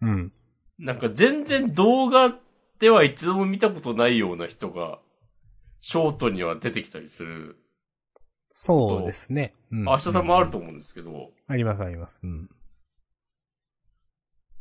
[0.00, 0.32] うん。
[0.78, 2.38] なんか全然動画
[2.78, 4.98] では一度も見たことないような人が、
[5.80, 7.56] ショートには出てきたりする。
[8.52, 9.54] そうですね。
[9.70, 12.20] うん明日さんもあると思うんですけど、ありますあります。
[12.22, 12.48] うん。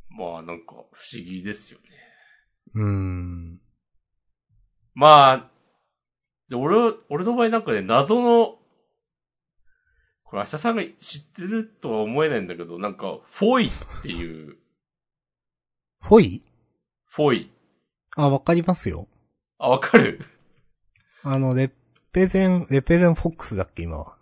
[0.09, 1.85] まあなんか不思議ですよね。
[2.75, 3.59] うん。
[4.93, 5.51] まあ、
[6.49, 8.58] で、俺、俺の場合なんかね、謎の、
[10.29, 13.71] これ明日さんが知ってるとは思えないんだけど、なんか、フォイっ
[14.03, 14.57] ていう、
[16.01, 16.45] フォイ？
[17.07, 17.51] フォイ。
[18.15, 19.07] あ、わかりますよ。
[19.57, 20.19] あ、わかる？
[21.23, 21.71] あの、レ
[22.11, 24.17] ペゼン、レペゼンフォックスだっけ、今は。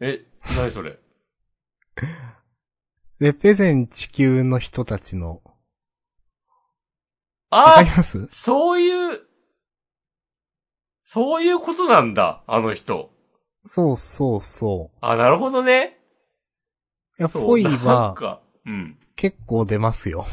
[0.00, 0.24] え、
[0.56, 0.98] 何それ？
[3.18, 5.42] レペゼン地球の人たちの、
[7.50, 8.26] わかあります？
[8.32, 9.20] そういう、
[11.12, 13.10] そういうことなんだ、あの人。
[13.66, 14.96] そうそうそう。
[15.02, 15.98] あ、なるほどね。
[17.18, 18.96] いや、フォイはか、うん。
[19.14, 20.24] 結構出ますよ。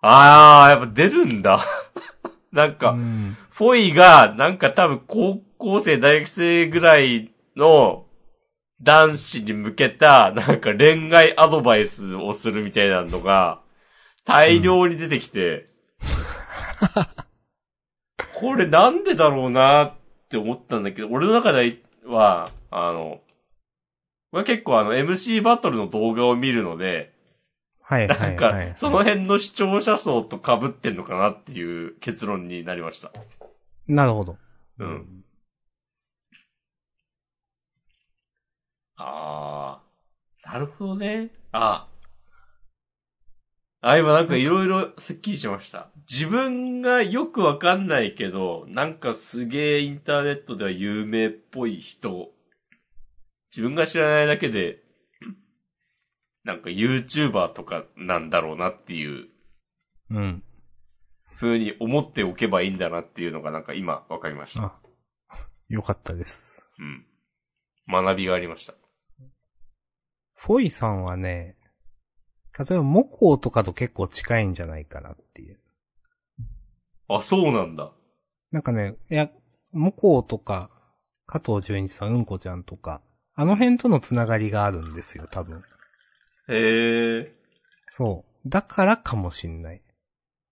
[0.00, 1.60] あー、やっぱ出るんだ。
[2.50, 3.36] なんか、うん。
[3.50, 8.04] フォイが、なんか多分高校生、大学生ぐらいの
[8.82, 13.60] 男子に向けた、なんか恋愛アドバイスをするみたいなのが、
[14.24, 15.70] 大量に出てきて、
[18.38, 19.92] これなんでだろうなっ
[20.28, 23.22] て思ったんだけど、俺の中では、あの、
[24.30, 27.14] 俺は結構あの MC バトルの動画を見るので、
[27.80, 28.68] はいはないんはい。
[28.72, 33.10] か、その辺の視聴者層と被ってんのかなっていう結論になりました。
[33.86, 34.36] なるほど。
[34.80, 35.24] うん。
[38.96, 39.80] あ
[40.44, 41.30] あ、なるほどね。
[41.52, 41.88] あ
[43.80, 45.90] あ、今なんかいろいろスッキリしました。
[46.10, 52.30] 自分がよくわかんないけど、なんかすげえインターネットでは有名っぽい人、
[53.50, 54.82] 自分が知らないだけで、
[56.44, 59.28] なんか YouTuber とかなんだろうなっていう
[60.10, 60.42] うん。
[61.38, 64.64] 風に思っておけばいいんだなっていうのがなんか今わかりました。
[64.64, 64.80] あ、
[65.68, 66.70] よかったです。
[66.78, 67.06] うん。
[67.88, 68.74] 学びがありました。
[70.34, 71.55] フォイさんはね、
[72.58, 75.58] 例えばモコウとかと結構近いんじゃないかなっていう。
[77.08, 77.92] あ、そうなんだ。
[78.50, 79.30] なんかね、いや、
[79.72, 80.70] モコウとか、
[81.26, 83.02] 加藤純一さん、うんこちゃんとか、
[83.34, 85.62] あの辺とのつながりがあるんですよ、多分。
[86.48, 87.32] へえ。
[87.88, 88.48] そう。
[88.48, 89.82] だからかもしんない。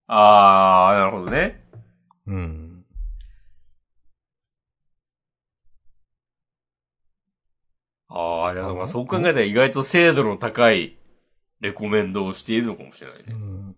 [0.07, 1.63] あー、なるほどね。
[2.27, 2.85] うん。
[8.07, 10.97] あー、いや、まああそう考えたら意外と精度の高い
[11.61, 13.33] レコメンドをしているのかもしれないうね。
[13.33, 13.75] ん。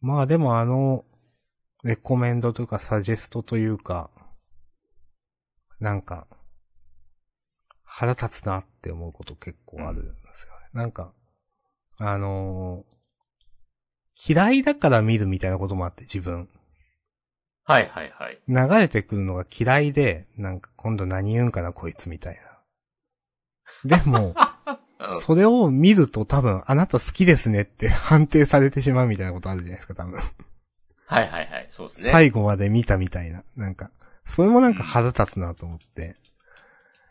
[0.00, 1.04] まあでもあの、
[1.84, 4.10] レコメンドというかサジェストというか、
[5.80, 6.26] なんか、
[7.84, 10.58] 腹立つなって思うこと結構あるんですよね。
[10.72, 11.12] なんか、
[11.98, 12.98] あのー
[14.28, 16.48] 嫌いだから見るみたいなこともあって自分。
[17.62, 18.40] はいはいはい。
[18.48, 22.40] 流れてくるのが嫌いで、なんか今度何言うんかなこいつみたい
[23.84, 23.98] な。
[23.98, 24.34] でも、う ん
[25.20, 30.18] それを見ると多分あなた好きですねって判定されてしまうみたいなことあるじゃないですか、多分。
[31.06, 31.66] はいはいはい。
[31.70, 32.10] そうですね。
[32.10, 33.42] 最後まで見たみたいな。
[33.56, 33.90] なんか、
[34.24, 36.16] それもなんか腹立つなと思って、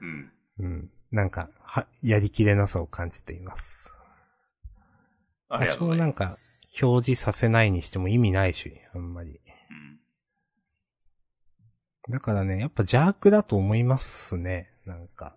[0.02, 0.32] うん。
[0.60, 0.90] うん。
[1.12, 3.94] なんか、は、やりきれなさを感じています。
[5.50, 6.16] ありがとうございます。
[6.16, 6.38] 多少なんか
[6.82, 9.40] 表示させないにしても意味ないし、あんまり。
[12.10, 12.14] うん。
[12.14, 14.70] だからね、やっぱ邪悪だと思いますね。
[14.86, 15.36] なんか。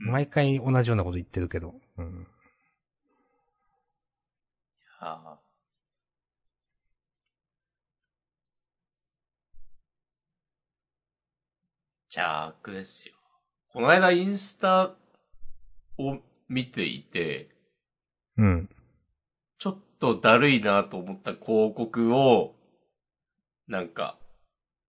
[0.00, 1.74] うん毎回同じようなこと言ってるけど。
[1.96, 2.26] うん。
[5.00, 5.48] あー
[12.10, 13.14] 邪悪ですよ。
[13.70, 14.94] この間インスタ
[15.98, 16.18] を
[16.48, 17.50] 見ていて、
[18.36, 18.68] うん。
[19.58, 22.54] ちょっとだるいなと思った広告を、
[23.66, 24.18] なんか、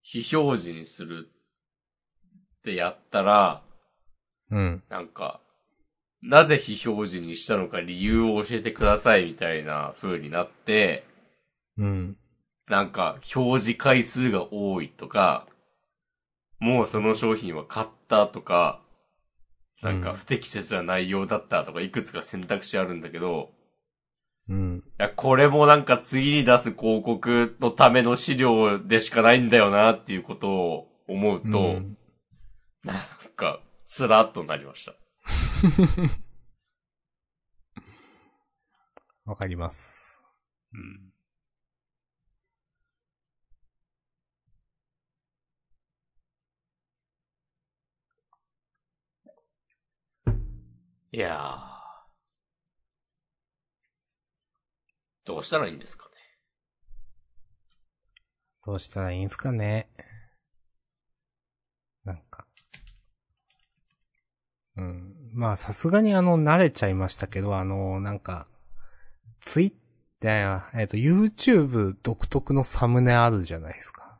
[0.02, 1.28] 非表示にする
[2.60, 3.64] ってやったら、
[4.52, 4.84] うん。
[4.90, 5.42] なんか、
[6.22, 11.06] なぜ非表示にしたのか理由を教えてくださいみたいな風になって、
[11.78, 12.18] うん。
[12.68, 15.48] なんか、表示回数が多いとか、
[16.60, 18.82] もうその商品は買ったとか、
[19.82, 23.52] なんかうん不適切な内容だったとかいくつか選択肢あるんだけど、
[24.50, 24.84] うん。
[24.86, 31.96] いや、これもなんか次に出す広告のための資料でしかないんだよなっていうことを思うと、うん
[32.84, 32.98] なん
[33.36, 33.60] か、
[33.90, 34.94] つらっとなりました。
[39.26, 40.24] わかります。
[40.72, 41.12] うん。
[51.12, 51.80] いやー。
[55.26, 56.12] どうしたらいいんですかね。
[58.66, 59.90] どうしたらいいんすかね。
[62.04, 62.46] なんか。
[64.80, 65.16] うん。
[65.34, 68.48] まあ、さすがにあの、慣れちゃいましたけど、あの、なんか、
[69.42, 69.74] ツイッ
[70.22, 74.20] ター、えっ、と、YouTube 独特のサムネあるじゃないですか。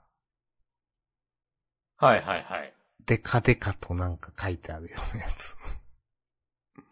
[1.98, 2.74] はいはいはい。
[3.06, 5.56] デカデカとなんか書いてあるようなやつ。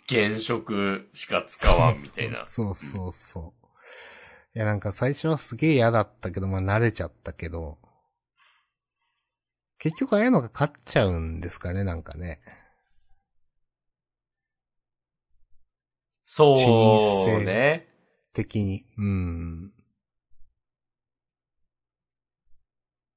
[0.10, 2.46] 現職しか使わんみたいな。
[2.48, 3.68] そうそうそう。
[4.56, 7.78] いや、なんか最初はすげえ嫌だったけど、まあ慣れちゃったけど、
[9.78, 12.42] 結局ああいうのが勝っちゃうんですかね、なんかね。
[16.28, 16.54] そ
[17.40, 17.88] うね。
[18.34, 18.86] 的に。
[18.98, 19.72] うん。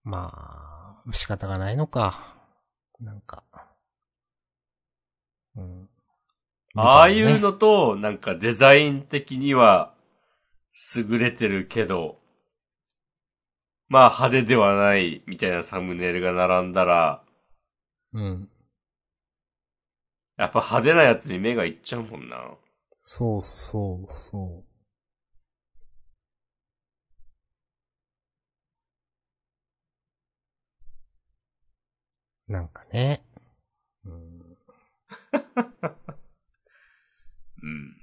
[0.04, 2.36] まあ、仕方がないのか。
[3.00, 3.44] なんか。
[5.56, 5.88] うん。
[6.76, 9.92] ああいうのと、なんかデザイン的には
[10.96, 12.20] 優れてるけど、
[13.88, 17.24] まあ派手ではないみたいなサムネイルが並んだら、
[18.12, 18.48] うん。
[20.36, 22.36] やっぱ派手なやつに目がいっちゃうもんな。
[23.12, 24.64] そうそうそ
[32.48, 33.24] なんかね。
[34.04, 34.58] うん。
[37.62, 38.00] うん。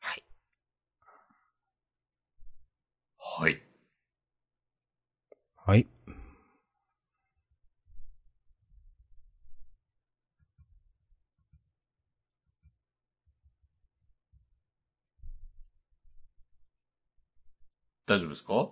[0.00, 0.24] はい。
[3.18, 3.50] はい。
[3.50, 3.67] はい。
[18.08, 18.70] 大丈夫ですか？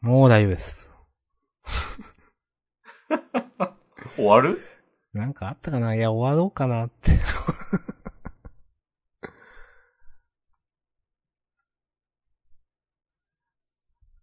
[0.00, 0.92] もう大丈夫です。
[4.14, 4.60] 終わる？
[5.12, 5.96] なんかあったかな？
[5.96, 7.18] いや、終わろうかなって。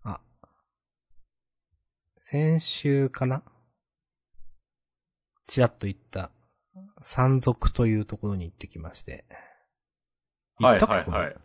[0.03, 0.21] あ。
[2.19, 3.43] 先週かな？
[5.45, 6.31] ちらっと言った、
[7.01, 9.25] 山賊というところに行ってきまして。
[10.59, 11.17] 行はいったかこれ？
[11.17, 11.37] はいはい。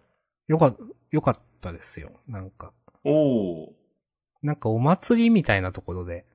[0.48, 0.76] よか、
[1.10, 2.10] よかったですよ。
[2.26, 2.72] なんか。
[3.04, 3.72] おー。
[4.42, 6.26] なんかお祭りみたいなところで、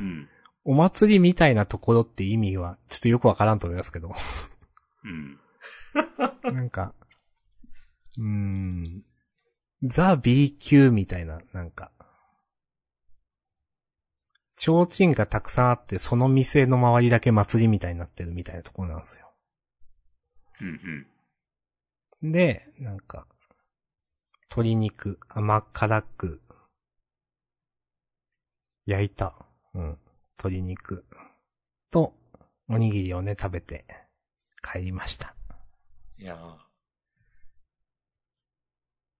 [0.00, 0.28] うん。
[0.64, 4.12] お祭りみたいなところって意味は、ちょっとよくわからんと思いますけど。
[5.04, 5.40] うん。
[6.54, 6.94] なんか、
[8.18, 9.02] うーん、
[9.82, 11.90] ザ・ B 級みたいな、なんか、
[14.54, 19.32] 提灯がたくさんあって、その店の周りだけ祭りみたいになってるみたいなところなんですよ。
[20.60, 21.06] うんうん。
[22.22, 23.26] で、なんか、
[24.50, 26.40] 鶏肉、甘辛く、
[28.86, 29.34] 焼いた、
[29.74, 29.98] うん、
[30.38, 31.04] 鶏肉
[31.90, 32.14] と、
[32.68, 33.84] おにぎりをね、食べて、
[34.62, 35.34] 帰りました。
[36.16, 36.72] いやー。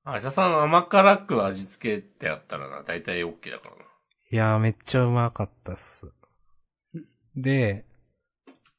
[0.04, 3.82] あじゃさん甘辛く味付けてやったらな、だいたい OK だからな。
[4.30, 6.12] いやー、めっちゃうまかったっす。
[7.34, 7.84] で、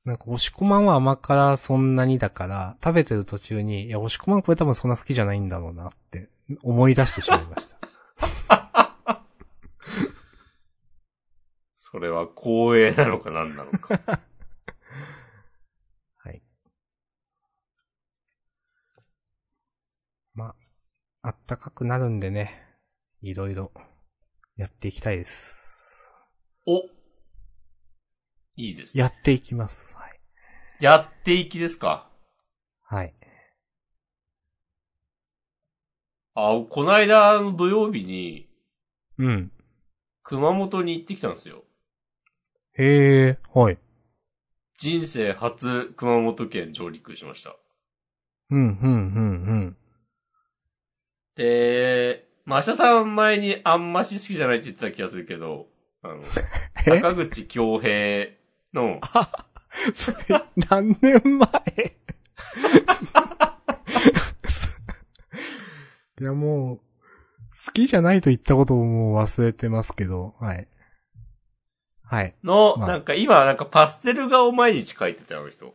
[0.06, 6.30] なんか、押し込まんは甘辛そんなにだから、食べてる途中に、いや、押し込まんこれ多分そんな好きじゃないんだろうなって、
[6.62, 7.78] 思い出してしまいました。
[11.78, 14.01] それは光栄なのか何なのか。
[16.18, 16.41] はい。
[20.34, 20.56] まあ、
[21.22, 22.62] あったかくなるんでね、
[23.22, 23.72] いろいろ、
[24.58, 26.12] やっていきたいです。
[26.66, 27.03] お
[28.56, 29.01] いいですね。
[29.01, 29.95] やっていきます。
[29.97, 30.20] はい。
[30.80, 32.10] やっていきですか？
[32.84, 33.14] はい。
[36.36, 38.49] あ、こないだの土曜日に、
[39.18, 39.51] うん。
[40.24, 41.64] 熊本に行ってきたんですよ。
[42.76, 43.78] へえ、はい。
[44.78, 47.56] 人生初熊本県上陸しました。
[48.49, 48.89] うん、うん、うん、う
[49.66, 49.78] ん。
[51.36, 55.68] で、まあ、アシャさん前にあんまし好きじゃないって言ってた気がするけど、
[56.01, 56.24] あの、
[56.88, 56.99] え？
[56.99, 58.28] 坂口京平
[58.74, 58.99] の、
[59.93, 60.17] それ、
[60.69, 61.43] 何年前？
[66.21, 66.78] いや、もう、
[67.65, 70.67] 好きじゃないと言ったことをもう忘れてますけど、はい。
[72.03, 72.36] はい。
[72.43, 75.67] の、まあなんか今なんかパステル画を毎日描いてたよ、あの人。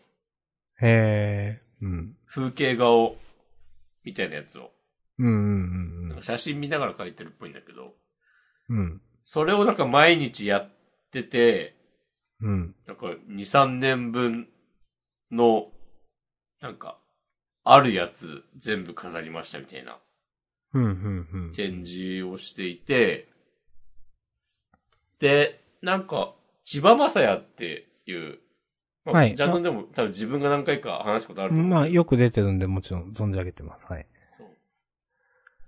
[0.80, 1.61] へえ。
[1.82, 2.16] うん。
[2.26, 3.16] 風景画を、
[4.05, 4.70] みたいなやつを。
[5.18, 5.34] うんうんう
[6.05, 7.94] んなんか写真見ながら描いてるっぽいんだけど、
[8.68, 8.78] うん。
[8.78, 9.03] うん。
[9.24, 10.70] それをなんか毎日やっ
[11.11, 11.76] てて、
[12.41, 12.74] うん。
[12.86, 14.49] なんか2、3年分
[15.30, 15.70] の、
[16.61, 16.99] なんか、
[17.64, 19.99] あるやつ全部飾りましたみたいな
[20.74, 21.53] うんうんうん。
[21.53, 23.28] 展示をしていて、
[25.18, 26.34] で、なんか、
[26.64, 28.39] 千葉雅也っていう、
[29.05, 31.66] まあ、はいジャンルでも多分自分が何回か話したことあると思う。
[31.68, 33.86] まあ、よく出てるんで、もちろん存じ上げてます。
[33.86, 34.07] はい。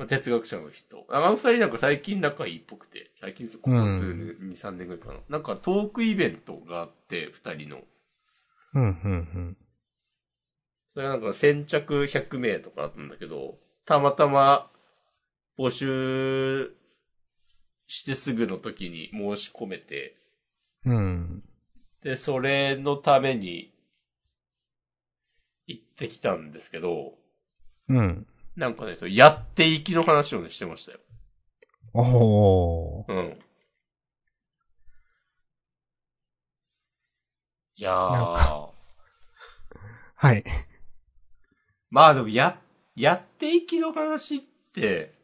[0.01, 1.05] まあ、哲学者の人。
[1.11, 5.21] あの二人なんか最近仲いいっぽくて、最近ここ数年、2、3年ぐらいかな。
[5.29, 7.81] なんかトークイベントがあって、二人の。
[8.73, 9.57] うんうん
[10.95, 14.71] それがなんか先着100名とかあったんだけど、たまたま
[15.59, 16.75] 募集
[17.87, 20.17] してすぐの時に申し込めて、
[20.87, 20.97] うん。
[20.97, 21.43] うん。
[22.03, 23.71] で、それのために
[25.67, 27.19] 行ってきたんですけど、
[27.91, 28.27] うん。
[28.61, 30.99] なんかね、やっていきの話をね、してましたよ。
[31.95, 33.05] おー。
[33.09, 33.39] うん。
[37.77, 38.69] いやー。
[40.15, 40.45] はい。
[41.89, 42.61] まあでもや、
[42.97, 44.41] やっていきの話っ
[44.75, 45.15] て、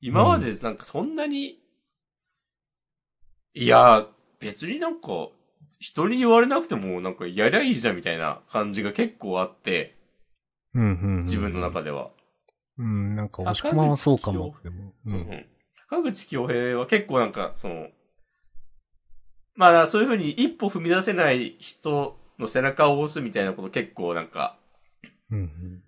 [0.00, 1.60] 今までなんかそんなに、
[3.54, 4.08] いや、
[4.40, 5.28] 別になんか、
[5.78, 9.96] 人に言われなくてもなんかやりゃいいじゃんみたいな感じが結構あって、
[10.74, 11.22] うんうんうん。
[11.22, 12.10] 自分の中では。
[12.78, 14.54] うん、なんか、押し込まんはそうかも。
[14.64, 14.70] う。
[15.06, 15.46] うんん。
[15.88, 17.88] 坂口京平は結構なんか、その、
[19.54, 24.56] まあそういうふうに一歩踏み出せない人の背中を押すみたいなこと結構なんか、
[25.30, 25.82] うん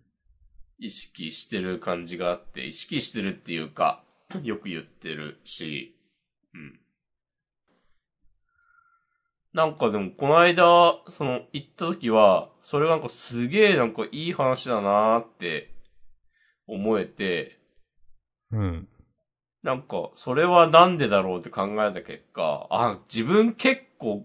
[0.83, 4.03] 意識してる感じがあって、意識してるっていうか、
[4.43, 5.95] よく言ってるし、
[6.55, 6.81] うん。
[9.53, 15.71] なんかでも、この間、その、行った時は、それなんかすげえなんかいい話だなーって
[16.71, 17.59] 思えて、
[18.53, 18.61] うん。
[18.61, 18.89] うん。
[19.63, 24.25] なんか、それはなんでだろうって考えた結果、あ、自分結構、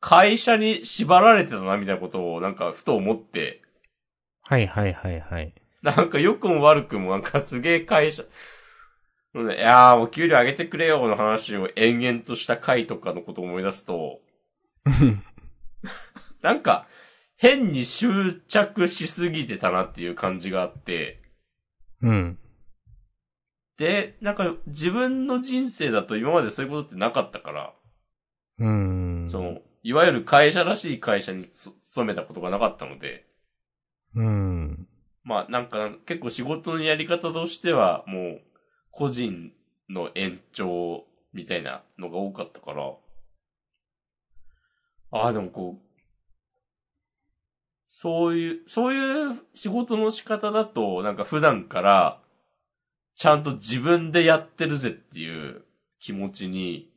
[0.00, 3.60] 会社に縛られてたなみたいなことをなんかふと思って、
[4.42, 5.54] はいはいはいはい。
[5.82, 8.24] なんか良くも悪くもなんかすげえ会社、
[9.34, 14.20] うんいやー、お給料上げてくれよの話を延々とした回とかのことを思い出すと、
[16.42, 16.86] なんか、
[17.36, 21.19] 変に執着しすぎてたなっていう感じがあって、
[22.02, 22.38] うん。
[23.76, 27.74] で、なんか自分の人生だと今までそういうことってなかったから、
[28.58, 29.28] うん。
[29.30, 33.26] その、いわゆる会社らしい会社につ勤めたことがなかったので、
[34.14, 34.86] うん。
[35.22, 38.40] まあなんか結構仕事のやり方としてはもう
[38.90, 39.52] 個人
[39.88, 42.92] の延長みたいなのが多かったから、
[45.12, 45.89] ああでもこう、
[47.92, 52.20] そういう、そういう仕事の仕方だとなんか普段から
[53.16, 55.64] ちゃんと自分でやってるぜっていう
[55.98, 56.88] 気持ちに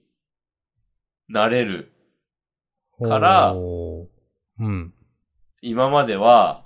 [1.27, 1.91] なれる。
[3.03, 3.53] から
[4.59, 4.93] うん。
[5.61, 6.63] 今までは、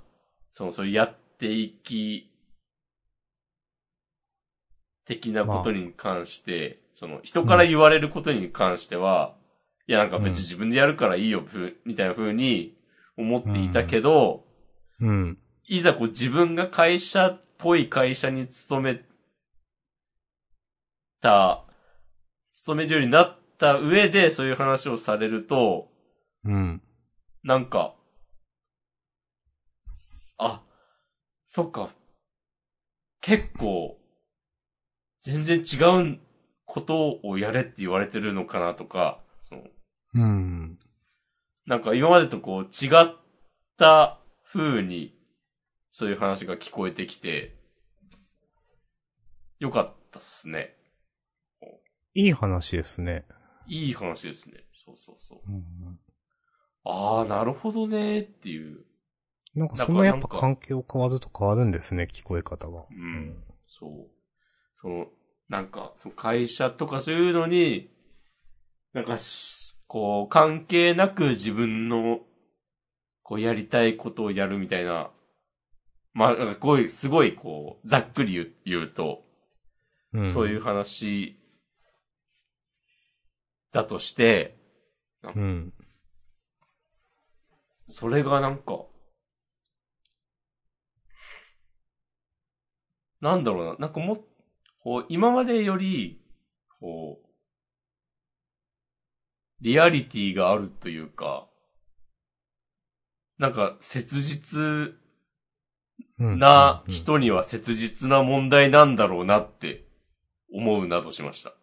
[0.52, 2.30] その、それやっていき、
[5.06, 9.34] 的なことに関して、その、人から言われることに関しては、
[9.86, 12.77] いや、なんか別に自分でやるからいいよ、ふみたいな風に
[13.18, 14.44] 思っていたけど、
[15.00, 15.38] うん。
[15.66, 19.02] いざこう自分が会社っぽい会社に勤め
[21.20, 21.64] た、
[22.52, 25.90] 勤めるようになった上でそういう話をされると、
[26.44, 26.82] うん。
[27.42, 27.94] なんか、
[30.38, 30.62] あ、
[31.46, 31.90] そっか。
[33.20, 33.98] 結構、
[35.20, 36.18] 全然違う
[36.64, 39.62] ことをやれって言われてるのかなとか、その、
[40.14, 40.78] うん。
[41.68, 43.14] なんか今までとこう違っ
[43.76, 44.18] た
[44.50, 45.14] 風に、
[45.92, 47.58] そういう話が聞こえてきて、
[49.58, 50.74] よかったっすね。
[52.14, 53.26] いい話ですね。
[53.66, 54.64] いい話ですね。
[54.72, 55.52] そうそうそう。
[55.52, 55.98] うん。
[56.84, 58.86] ああ、なるほどねっていう。
[59.54, 62.86] なんかそのやっぱ環境変わると変わるんですね、聞こえ方が。
[62.90, 63.44] うん。
[63.66, 64.10] そう。
[64.80, 65.06] その、
[65.50, 67.90] なんか、その会社とかそういうのに、
[68.94, 72.20] なんかし、こう、関係なく自分の、
[73.22, 75.10] こう、やりたいことをやるみたいな、
[76.12, 79.24] まあ、なんかこういう、すごい、こう、ざっくり言う言うと、
[80.12, 80.32] うん。
[80.32, 81.38] そういう話、
[83.72, 84.56] だとして、
[85.22, 85.72] うん。
[87.86, 88.84] それがなんか、
[93.20, 94.20] なんだろうな、なんかもっ、
[94.80, 96.20] こう、今までより、
[96.80, 97.27] こう、
[99.60, 101.48] リアリティがあるというか、
[103.38, 104.94] なんか切実
[106.18, 109.84] うんなうん人には切実な問題なんだろうなって
[110.52, 111.54] 思うなどしました。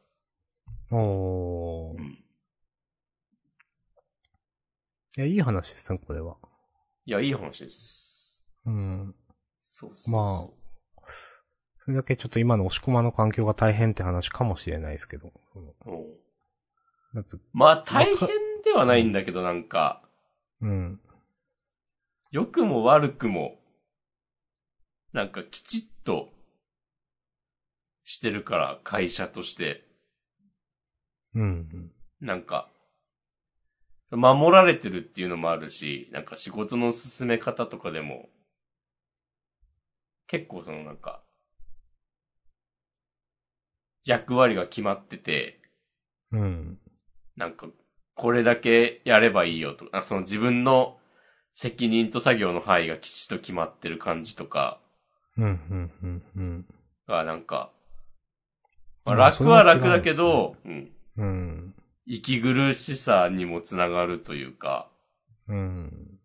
[0.91, 2.01] おー。
[2.01, 2.17] いうん。
[5.17, 6.37] や、いい話ですね、これは。
[7.05, 8.45] いや、いい話です。
[8.65, 9.15] うん。
[9.59, 10.13] そうそう。
[10.13, 11.09] まあ、
[11.79, 15.31] それだけちょっと今の押し込まの環境が大変って話かもしれないですけど。
[15.55, 16.24] うん
[17.53, 18.27] まあ大変
[18.63, 20.01] ではないんだけどなんか、
[20.61, 20.99] うん。
[22.31, 23.59] 良くも悪くも、
[25.13, 26.29] なんかきちっと
[28.03, 29.85] してるから、会社として。
[31.33, 31.91] うん。
[32.19, 32.69] なんか、
[34.11, 38.29] 守られてるっていうのもあるし、なんか仕事の進め方とかでも、
[40.27, 41.23] 結構そのなんか、
[44.03, 45.61] 役割が決まってて、
[46.31, 46.79] うん。
[47.35, 47.67] なんか、
[48.15, 50.97] これだけやればいいよとか、あその自分の
[51.53, 54.79] 責任と作業の範囲がきちっと決まってる感じとか
[55.37, 56.65] うん、うん、うん、うん。
[57.07, 57.71] がなんか、
[59.03, 60.91] まあ、まあ楽は楽だけど、うん。
[61.17, 61.75] うん。
[62.05, 64.89] 息苦しさにもつながるというか、
[65.47, 66.19] うん。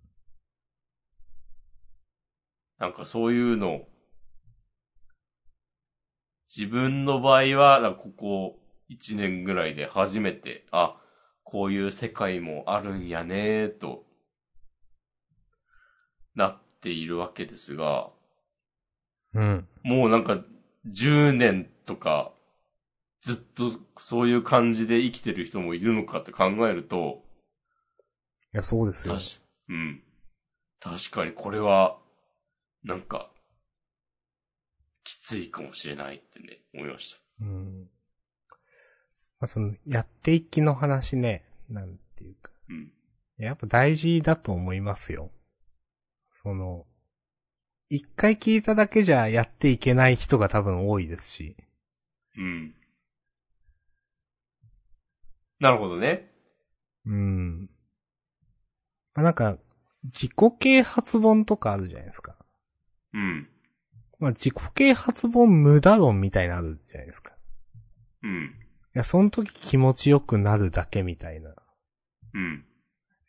[2.78, 3.82] なんかそういうの、
[6.54, 8.58] 自分の場合は、ここ
[8.88, 10.99] 1年ぐらいで初めて、あ、
[11.50, 14.04] こういう世界もあるんやねと、
[16.34, 18.10] なっているわけですが、
[19.34, 19.68] うん。
[19.82, 20.44] もうなんか
[20.86, 22.32] 10年とか、
[23.22, 27.24] ずっとそういう感じで生きてる人もいるのかって考えると、
[28.52, 29.14] いや、そうですよ。
[29.14, 29.24] 確
[29.68, 30.02] うん。
[30.80, 31.98] 確かにこれは、
[32.84, 33.30] なんか、
[35.04, 37.20] きついかもしれないってね、思いました。
[37.42, 37.88] うん。
[39.40, 42.52] まあ、その、やっていきの話ね、なんていうか。
[42.68, 42.92] うん。
[43.38, 45.30] やっぱ大事だと思いますよ。
[46.30, 46.86] その、
[47.88, 51.56] 一回聞いただけじゃやっていけない人が多分多いですし。
[52.36, 52.74] うん。
[55.58, 56.30] なるほどね。
[57.06, 57.70] うん。
[59.14, 59.56] まあ、なんか、
[60.04, 62.36] 自己啓発本とかあるじゃないですか。
[63.12, 63.48] うん。
[64.18, 67.32] まあ、自己啓発本無駄論みたいなのあるじゃないですか。
[67.32, 68.59] いうん。
[68.94, 71.54] や、その時気持ちよくなるだけみたいな。
[72.34, 72.64] うん。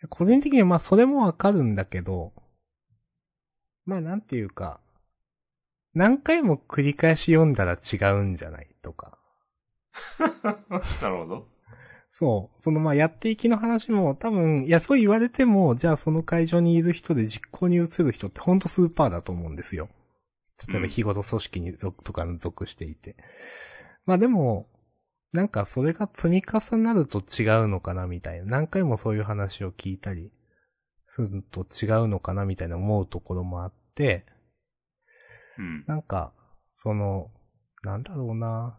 [0.09, 2.33] 個人的にはまあそれもわかるんだけど、
[3.85, 4.79] まあなんていうか、
[5.93, 9.17] 何回も繰り返し読んだら違うんじゃないとか。
[11.01, 11.47] なるほど。
[12.09, 12.61] そう。
[12.61, 19.89] そのまあやっていきの話も多分、いやそう言われても、じゃあその会場にいる人で実行に移る人ってほんとスーパーだと思うんですよ。
[20.67, 23.15] 例えば日頃組織に属とかに属していて。
[24.05, 24.67] まあでも、
[25.33, 28.45] なんかそれが積み重なると違うのかなみたいな。
[28.45, 30.31] 何回もそういう話を聞いたり
[31.07, 34.25] すると違うのかなみたいな思うところもあって、
[35.57, 35.83] うん。
[35.87, 36.33] なんか、
[36.75, 37.31] その、
[37.83, 38.77] なんだろうな。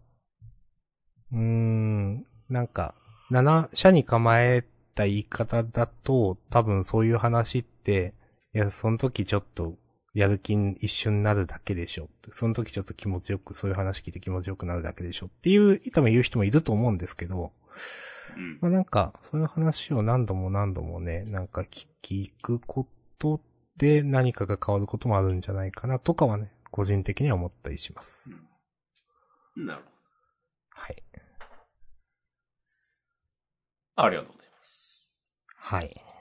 [1.33, 2.95] うーん、なんか、
[3.31, 8.15] 七社に構えた言い方だと、多分そういう話って、
[8.55, 9.77] いや、その時ちょっと、
[10.15, 12.09] やる気一瞬になるだけでしょ。
[12.31, 15.27] その時ちょっと気持ちよく、そういう話聞いて気持ちよくなるだけでしょ。
[15.27, 17.53] っていう、多分言う人もいると思うんですけど、
[18.37, 18.59] うん。
[18.61, 22.87] まあなんか、そういう話を何度も何度もね、なんか聞聞くこ
[23.19, 23.41] と
[23.77, 28.45] で何かが変わることもあるんじゃないかなとかはね、個人的には思ったりします。
[29.57, 29.93] なるほど。
[30.71, 31.03] はい。
[33.97, 35.21] ありがとうございます。
[35.57, 36.12] はい。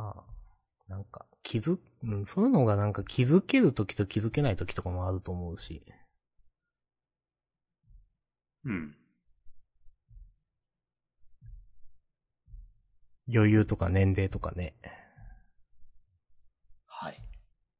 [0.00, 0.24] まあ、
[0.88, 5.84] なんか、気づ、うん、そういうのがなんか気づけるときと気づけないときとかもあると思うし。
[8.64, 8.96] うん。
[13.32, 14.74] 余裕とか年齢とかね。
[16.86, 17.22] はい。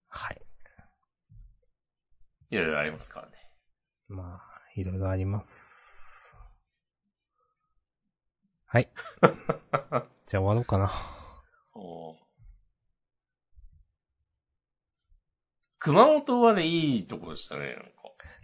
[0.09, 0.43] はい。
[2.51, 3.33] いろいろありますからね。
[4.09, 6.37] まあ、いろいろあります。
[8.67, 8.89] はい。
[10.27, 11.20] じゃあ終わろうかな。
[15.79, 17.83] 熊本はね、いいとこでしたね、なんか。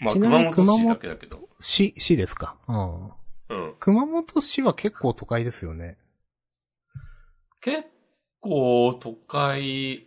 [0.01, 1.41] まあ、ちなみに熊本市だけだけど。
[1.61, 2.57] 市、市ですか？
[2.69, 3.05] うん。
[3.49, 3.77] うん。
[3.79, 5.99] 熊本市は結構都会ですよね。
[7.61, 7.85] 結
[8.41, 10.07] 構、都会、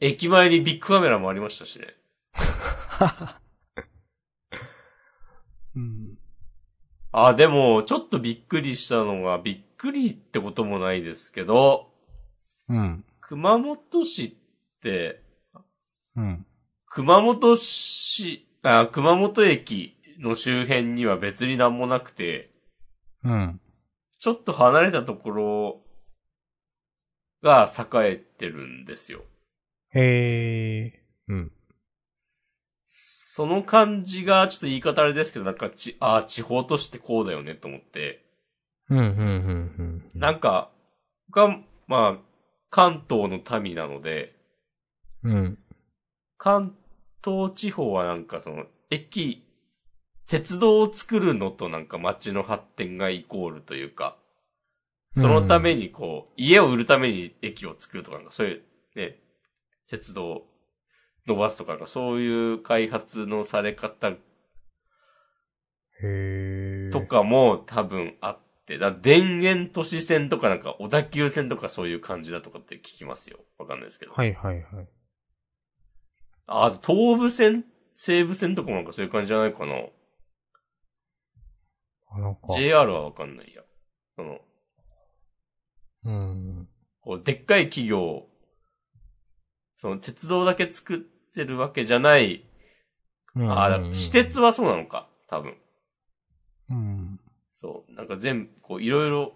[0.00, 1.94] 駅前にビッグカメラもありましたしね。
[5.76, 6.18] うん。
[7.12, 11.90] あ、でも、ちょっとびっくりしたのが、びっくりってこともないですけど、
[12.68, 13.04] うん。
[13.20, 14.32] 熊本市っ
[14.82, 15.22] て、
[16.16, 16.46] うん。
[16.86, 22.50] 熊本市、あ、熊本駅の周辺には別になんもなくて、
[23.22, 23.60] うん。
[24.18, 25.80] ちょっと離れたところ
[27.42, 29.22] が栄えてるんですよ。
[29.94, 31.02] へえ。
[31.28, 31.52] うん。
[32.90, 38.27] その感じが、ちょっと言い方あれですけど、なんかち、あ地方都市ってこうだよねと思って、
[38.90, 40.20] うん、うん、うん、うん。
[40.20, 40.70] なんか、
[41.30, 42.28] が、まあ、
[42.70, 44.34] 関東の民なので、
[45.22, 45.58] うん。
[46.36, 46.74] 関
[47.24, 49.44] 東地方はなんかその、駅、
[50.26, 54.16] 鉄道を作るのとなんか街の発展がイコールというか、
[55.16, 58.62] そのためにこう、家を売るために駅を作るとかなんか、そういう、
[58.94, 59.16] ね、
[59.88, 60.46] 鉄道を
[61.26, 64.12] 伸ばすとかそういう開発のされ方。
[66.92, 67.00] と。
[67.00, 73.38] かも多分あって、だ田園都市線とかなんか、小田急線とかそういう感じだとかって聞きますよ。
[73.56, 74.12] わかんないですけど。
[74.12, 74.88] はい、はい、はい。
[76.46, 77.64] あ、東武線、
[77.94, 79.74] 西武線とかもなんかそういう感じじゃないかな。
[82.10, 82.40] あ、なんか。
[82.50, 83.62] JR はわかんないや。
[84.16, 84.40] その、
[86.04, 86.68] うん。
[87.00, 88.26] こう、でっかい企業、
[89.78, 92.44] その鉄道だけ作ってるわけじゃない、
[93.34, 95.56] うんあ、だから私鉄はそうなのか、多分。
[96.70, 97.20] うん。
[97.60, 97.92] そう。
[97.92, 99.34] なんか全部、こう、いろいろ、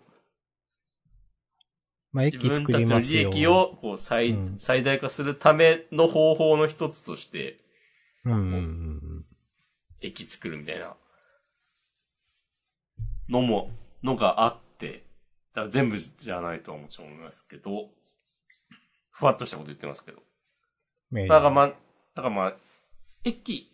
[2.12, 3.28] まあ、自分駅作たちの利りますよ。
[3.30, 7.58] 益を、こう、最、うん最大化するための方法の一つとして、
[8.24, 9.24] うん、うん、うん。
[10.00, 10.96] 駅作るみたいな、
[13.28, 13.70] のも、
[14.04, 15.04] のがあって、
[15.52, 17.88] だから全部じゃないとはもちろん思いますけど、
[19.10, 20.18] ふわっとしたこと言ってますけど。
[21.10, 21.74] ねだからまあ、だ
[22.22, 22.54] からまあ、
[23.24, 23.68] 駅、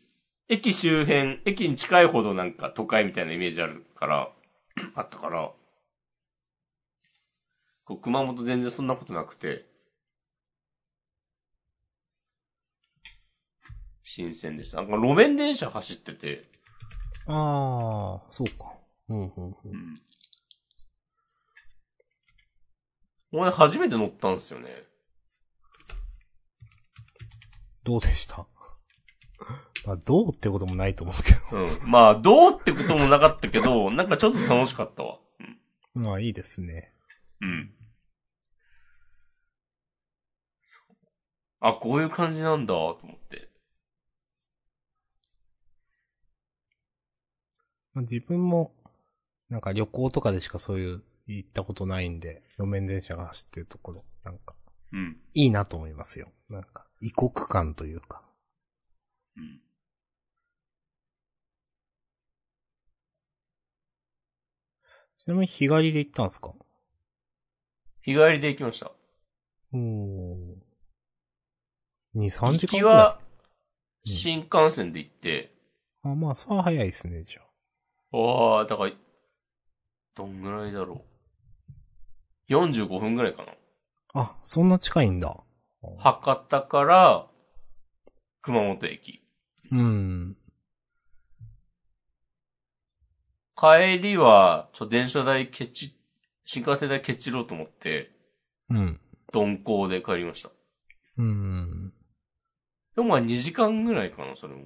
[0.49, 4.31] 駅周辺、駅に近いほどなんか都会みたいなイメージあるから、
[4.95, 5.53] あったから、
[7.85, 9.67] こう熊本全然そんなことなくて、
[14.03, 14.79] 新鮮でした。
[14.79, 16.51] なんか路面電車走ってて、
[17.27, 18.75] ああ、そうか。
[19.09, 19.57] うん、うん、う。
[19.65, 20.01] うんん。
[23.33, 24.69] 俺初めて乗ったんですよね。
[27.85, 28.47] どうでした？
[29.89, 31.91] まあ、どうってこともないと思うけうん。
[31.91, 35.19] まあ、どうってこともなかったけど、 なんかちょっと楽しかったわ。
[35.41, 36.03] うん。
[36.03, 36.09] ど。
[36.11, 36.93] まあ、いいですね。
[37.41, 37.75] うん。
[41.61, 43.49] あ、こういう感じなんだ、と思って。
[47.95, 48.75] まあ、自分も、
[49.49, 54.55] なんか旅行とかでしかそういう行ったことないんで、路面電車が走ってるところ、なんか、
[54.93, 55.17] うん。
[55.33, 56.31] いいなと思いますよ。
[56.51, 58.23] なんか、異国感というか。
[59.39, 59.63] うん。
[65.19, 66.53] ちなみに日帰りで行ったんですか？
[68.03, 68.91] 日帰りで行きました。
[69.73, 70.55] おー。
[72.17, 72.81] 2、3行時間くらい？
[72.81, 73.29] きは、うん
[74.11, 75.53] 新幹線で行って、
[76.03, 77.43] あ、まあ、さあ早いですね、じゃ
[78.13, 78.17] あ。
[78.17, 78.93] ああ、だから、
[80.15, 81.05] どんぐらいだろ
[82.49, 82.53] う。
[82.53, 83.53] 45分ぐらいかな。
[84.15, 85.37] あ、そんな近いんだ。
[85.99, 87.27] 博多から、
[88.41, 89.23] 熊本駅。
[89.73, 90.37] うん。
[93.59, 95.99] 帰りは、ちょ、電車代ケチ、
[96.45, 98.13] 新幹線代ケチろうと思って、
[98.71, 99.01] うん。
[99.35, 100.51] 鈍行で帰りました。
[101.17, 101.93] うん。
[102.95, 104.63] でもまあ2時間ぐらいかな、それも。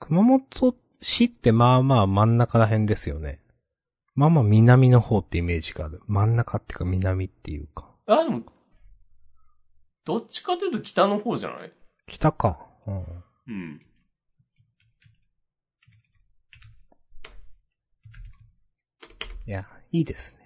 [0.00, 3.40] 熊本市ってまあまあ真ん中ら辺ですよね。
[4.14, 6.00] まあまあ南の方ってイメージがある。
[6.06, 7.94] 真ん中っていうか南っていうか。
[8.06, 8.42] あ、でも、
[10.04, 11.72] どっちかというと北の方じゃない？
[12.06, 12.58] 北か。
[12.86, 13.04] うん。
[13.46, 13.86] うん。
[19.50, 20.42] いや、いいですね。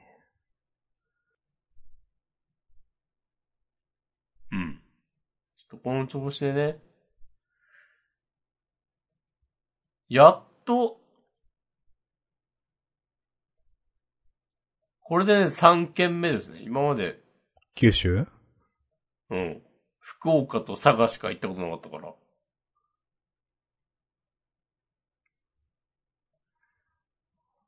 [4.51, 4.83] うん。
[5.59, 6.79] ちょっとこの調子でね。
[10.09, 11.03] やっと、
[15.01, 16.63] これでね、3件目ですね。
[16.63, 17.23] 今まで、
[17.75, 18.27] 九州？
[19.29, 19.63] うん。
[19.99, 22.15] 福岡と佐賀しか行ったことなかったから。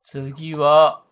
[0.03, 1.05] 次はお、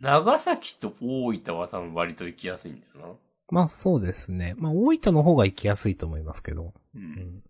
[0.00, 3.14] 長崎と大分は多分割と行きやすいんだよな。
[3.50, 4.54] まあそうですね。
[4.56, 6.72] まあ大分の方が行きやすいと思いますけど。
[6.94, 6.98] う。
[6.98, 7.42] うんん。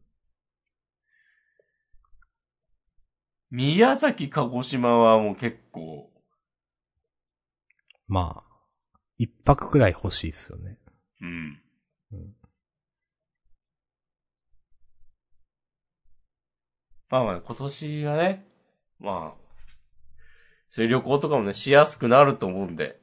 [3.50, 6.10] 宮崎、鹿児島はもう結構、
[8.06, 8.50] まあ、
[9.18, 10.78] 一泊くらい欲しいですよね。
[11.20, 11.62] うん。
[12.12, 12.34] うん
[17.10, 18.46] まあまあ、今年はね、
[19.00, 19.49] まあ、
[20.70, 23.00] そういう旅行とかもね、しやすくなると思うんで。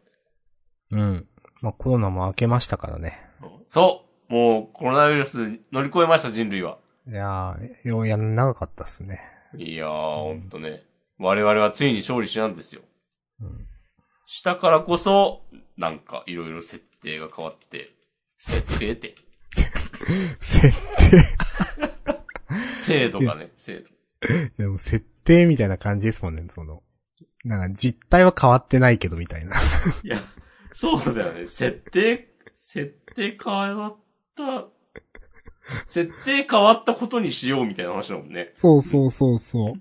[0.91, 1.27] うん。
[1.61, 3.19] まあコロナも明けましたからね。
[3.65, 6.79] そもうコロナウイルス乗り越えました、人類は。
[7.07, 9.21] いやー、ようやん長かったっすね。
[9.55, 10.83] いやー、ほんとね。
[11.19, 12.81] 我々はついに勝利したんですよ。
[13.41, 13.67] うん。
[14.27, 15.41] したからこそ、
[15.77, 17.89] なんかいろいろ設定が変わって、
[18.37, 19.15] 設定って、
[20.39, 20.69] 設
[21.09, 21.23] 定、
[22.83, 23.89] 制度がね、制度。
[24.57, 26.83] でも設定みたいな感じですもんね、その。
[27.43, 29.55] なんか実態は変わってないけどみたいな。
[30.03, 30.17] いや、
[30.73, 31.47] そうだよね。
[31.47, 33.95] 設定、設定変わっ
[34.35, 34.65] た、
[35.85, 38.51] 設定変わったことにしようみたいな話だもんね。
[38.53, 39.73] そうそうそうそう。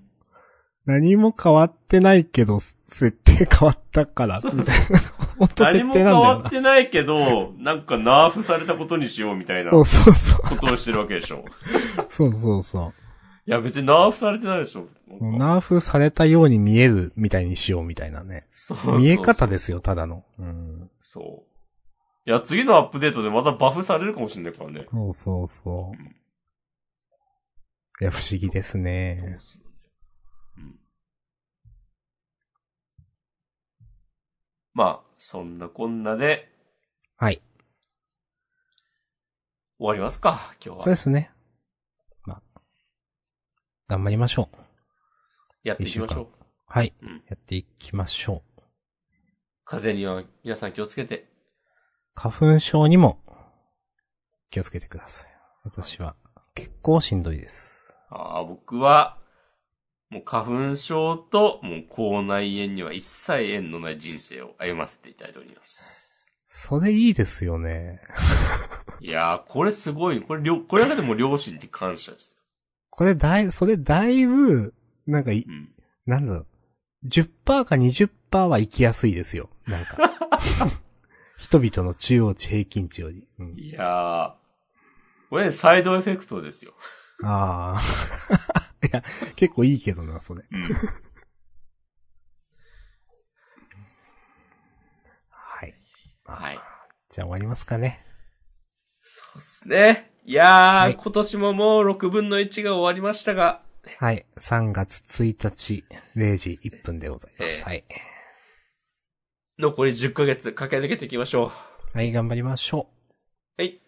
[0.85, 4.99] 何も変わってないけど、設定変わったから、みたいな。
[5.37, 6.05] 本当設何も変。
[6.05, 10.57] わってないけど、なんかナーフされたことにしようみたいなこそうそうそう。
[10.65, 11.43] とをしてるわけでしょ。
[12.09, 13.06] そうそうそい
[13.49, 14.87] や、別にナーフされてないでしょ。
[15.21, 18.45] ナーフされたように見えるみたいにしようみたいなね。
[18.51, 20.25] そうそうそう見え方ですよ、ただの。
[20.37, 20.91] うん。
[21.01, 21.47] そう。
[22.29, 24.85] いや、次のアップデートでまたバフされるかもしれないからね。
[24.91, 25.97] そうそうそう。
[28.01, 29.37] いや、不思議ですね。
[30.57, 30.77] うん。
[34.73, 36.51] まあ、そんなこんなで
[37.15, 37.41] はい。
[39.79, 40.83] 終わりますか、今日は。
[40.83, 41.31] そうですね。
[43.87, 43.97] まあ。
[43.97, 44.57] 頑張りましょう。
[45.63, 46.27] やっていきましょう。
[46.65, 46.93] はい。
[47.01, 47.23] うん。
[47.27, 48.61] やっていきましょう。
[49.65, 51.27] 風邪には皆さん気をつけて。
[52.15, 53.19] 花粉症にも
[54.49, 55.31] 気をつけてください。
[55.63, 56.15] 私は
[56.55, 57.93] 結構しんどいです。
[58.09, 59.17] ああ、僕は、
[60.09, 66.25] もう花粉症と、もう口内炎には一切縁のない人生を歩ませていただいております。
[66.47, 67.99] それいいですよね。
[69.01, 70.21] いやー、これすごい。
[70.21, 72.36] これ、りょこれだけでも両親に感謝です。
[72.97, 74.73] これだい、それだいぶ、
[75.05, 75.69] なんかい、うん。
[76.07, 76.47] なんだろう。
[77.05, 77.29] 10%
[77.63, 79.51] か20%は生きやすいですよ。
[79.67, 79.97] なんか。
[81.37, 83.23] 人々の中央値平均値より。
[83.37, 84.33] うん、いやー、
[85.29, 86.73] これねサイドエフェクトですよ。
[87.23, 87.81] ああ。
[88.87, 89.03] いや、
[89.35, 90.43] 結構いいけどな、それ。
[90.49, 90.63] うん。
[95.29, 95.75] はい。
[96.25, 96.59] はい。
[97.11, 98.03] じゃあ終わりますかね。
[99.03, 100.16] そうっすね。
[100.29, 103.61] いやー、はい今年ももう6分の1が終わりましたが、
[103.97, 104.25] はい。
[104.37, 105.85] 3月1日
[106.17, 107.51] 0時1分でございます。
[107.53, 107.83] ええはい。
[109.57, 111.53] 残り10ヶ月駆け抜けていきましょ
[111.93, 112.89] はい、頑張りましょ
[113.57, 113.61] う。
[113.61, 113.79] はい。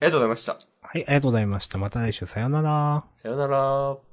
[0.00, 0.52] ありがとうございました。
[0.52, 0.56] う。
[0.82, 1.78] はい、ありがとうございました。
[1.78, 3.04] また来週さようなら。
[3.20, 4.07] さよなら。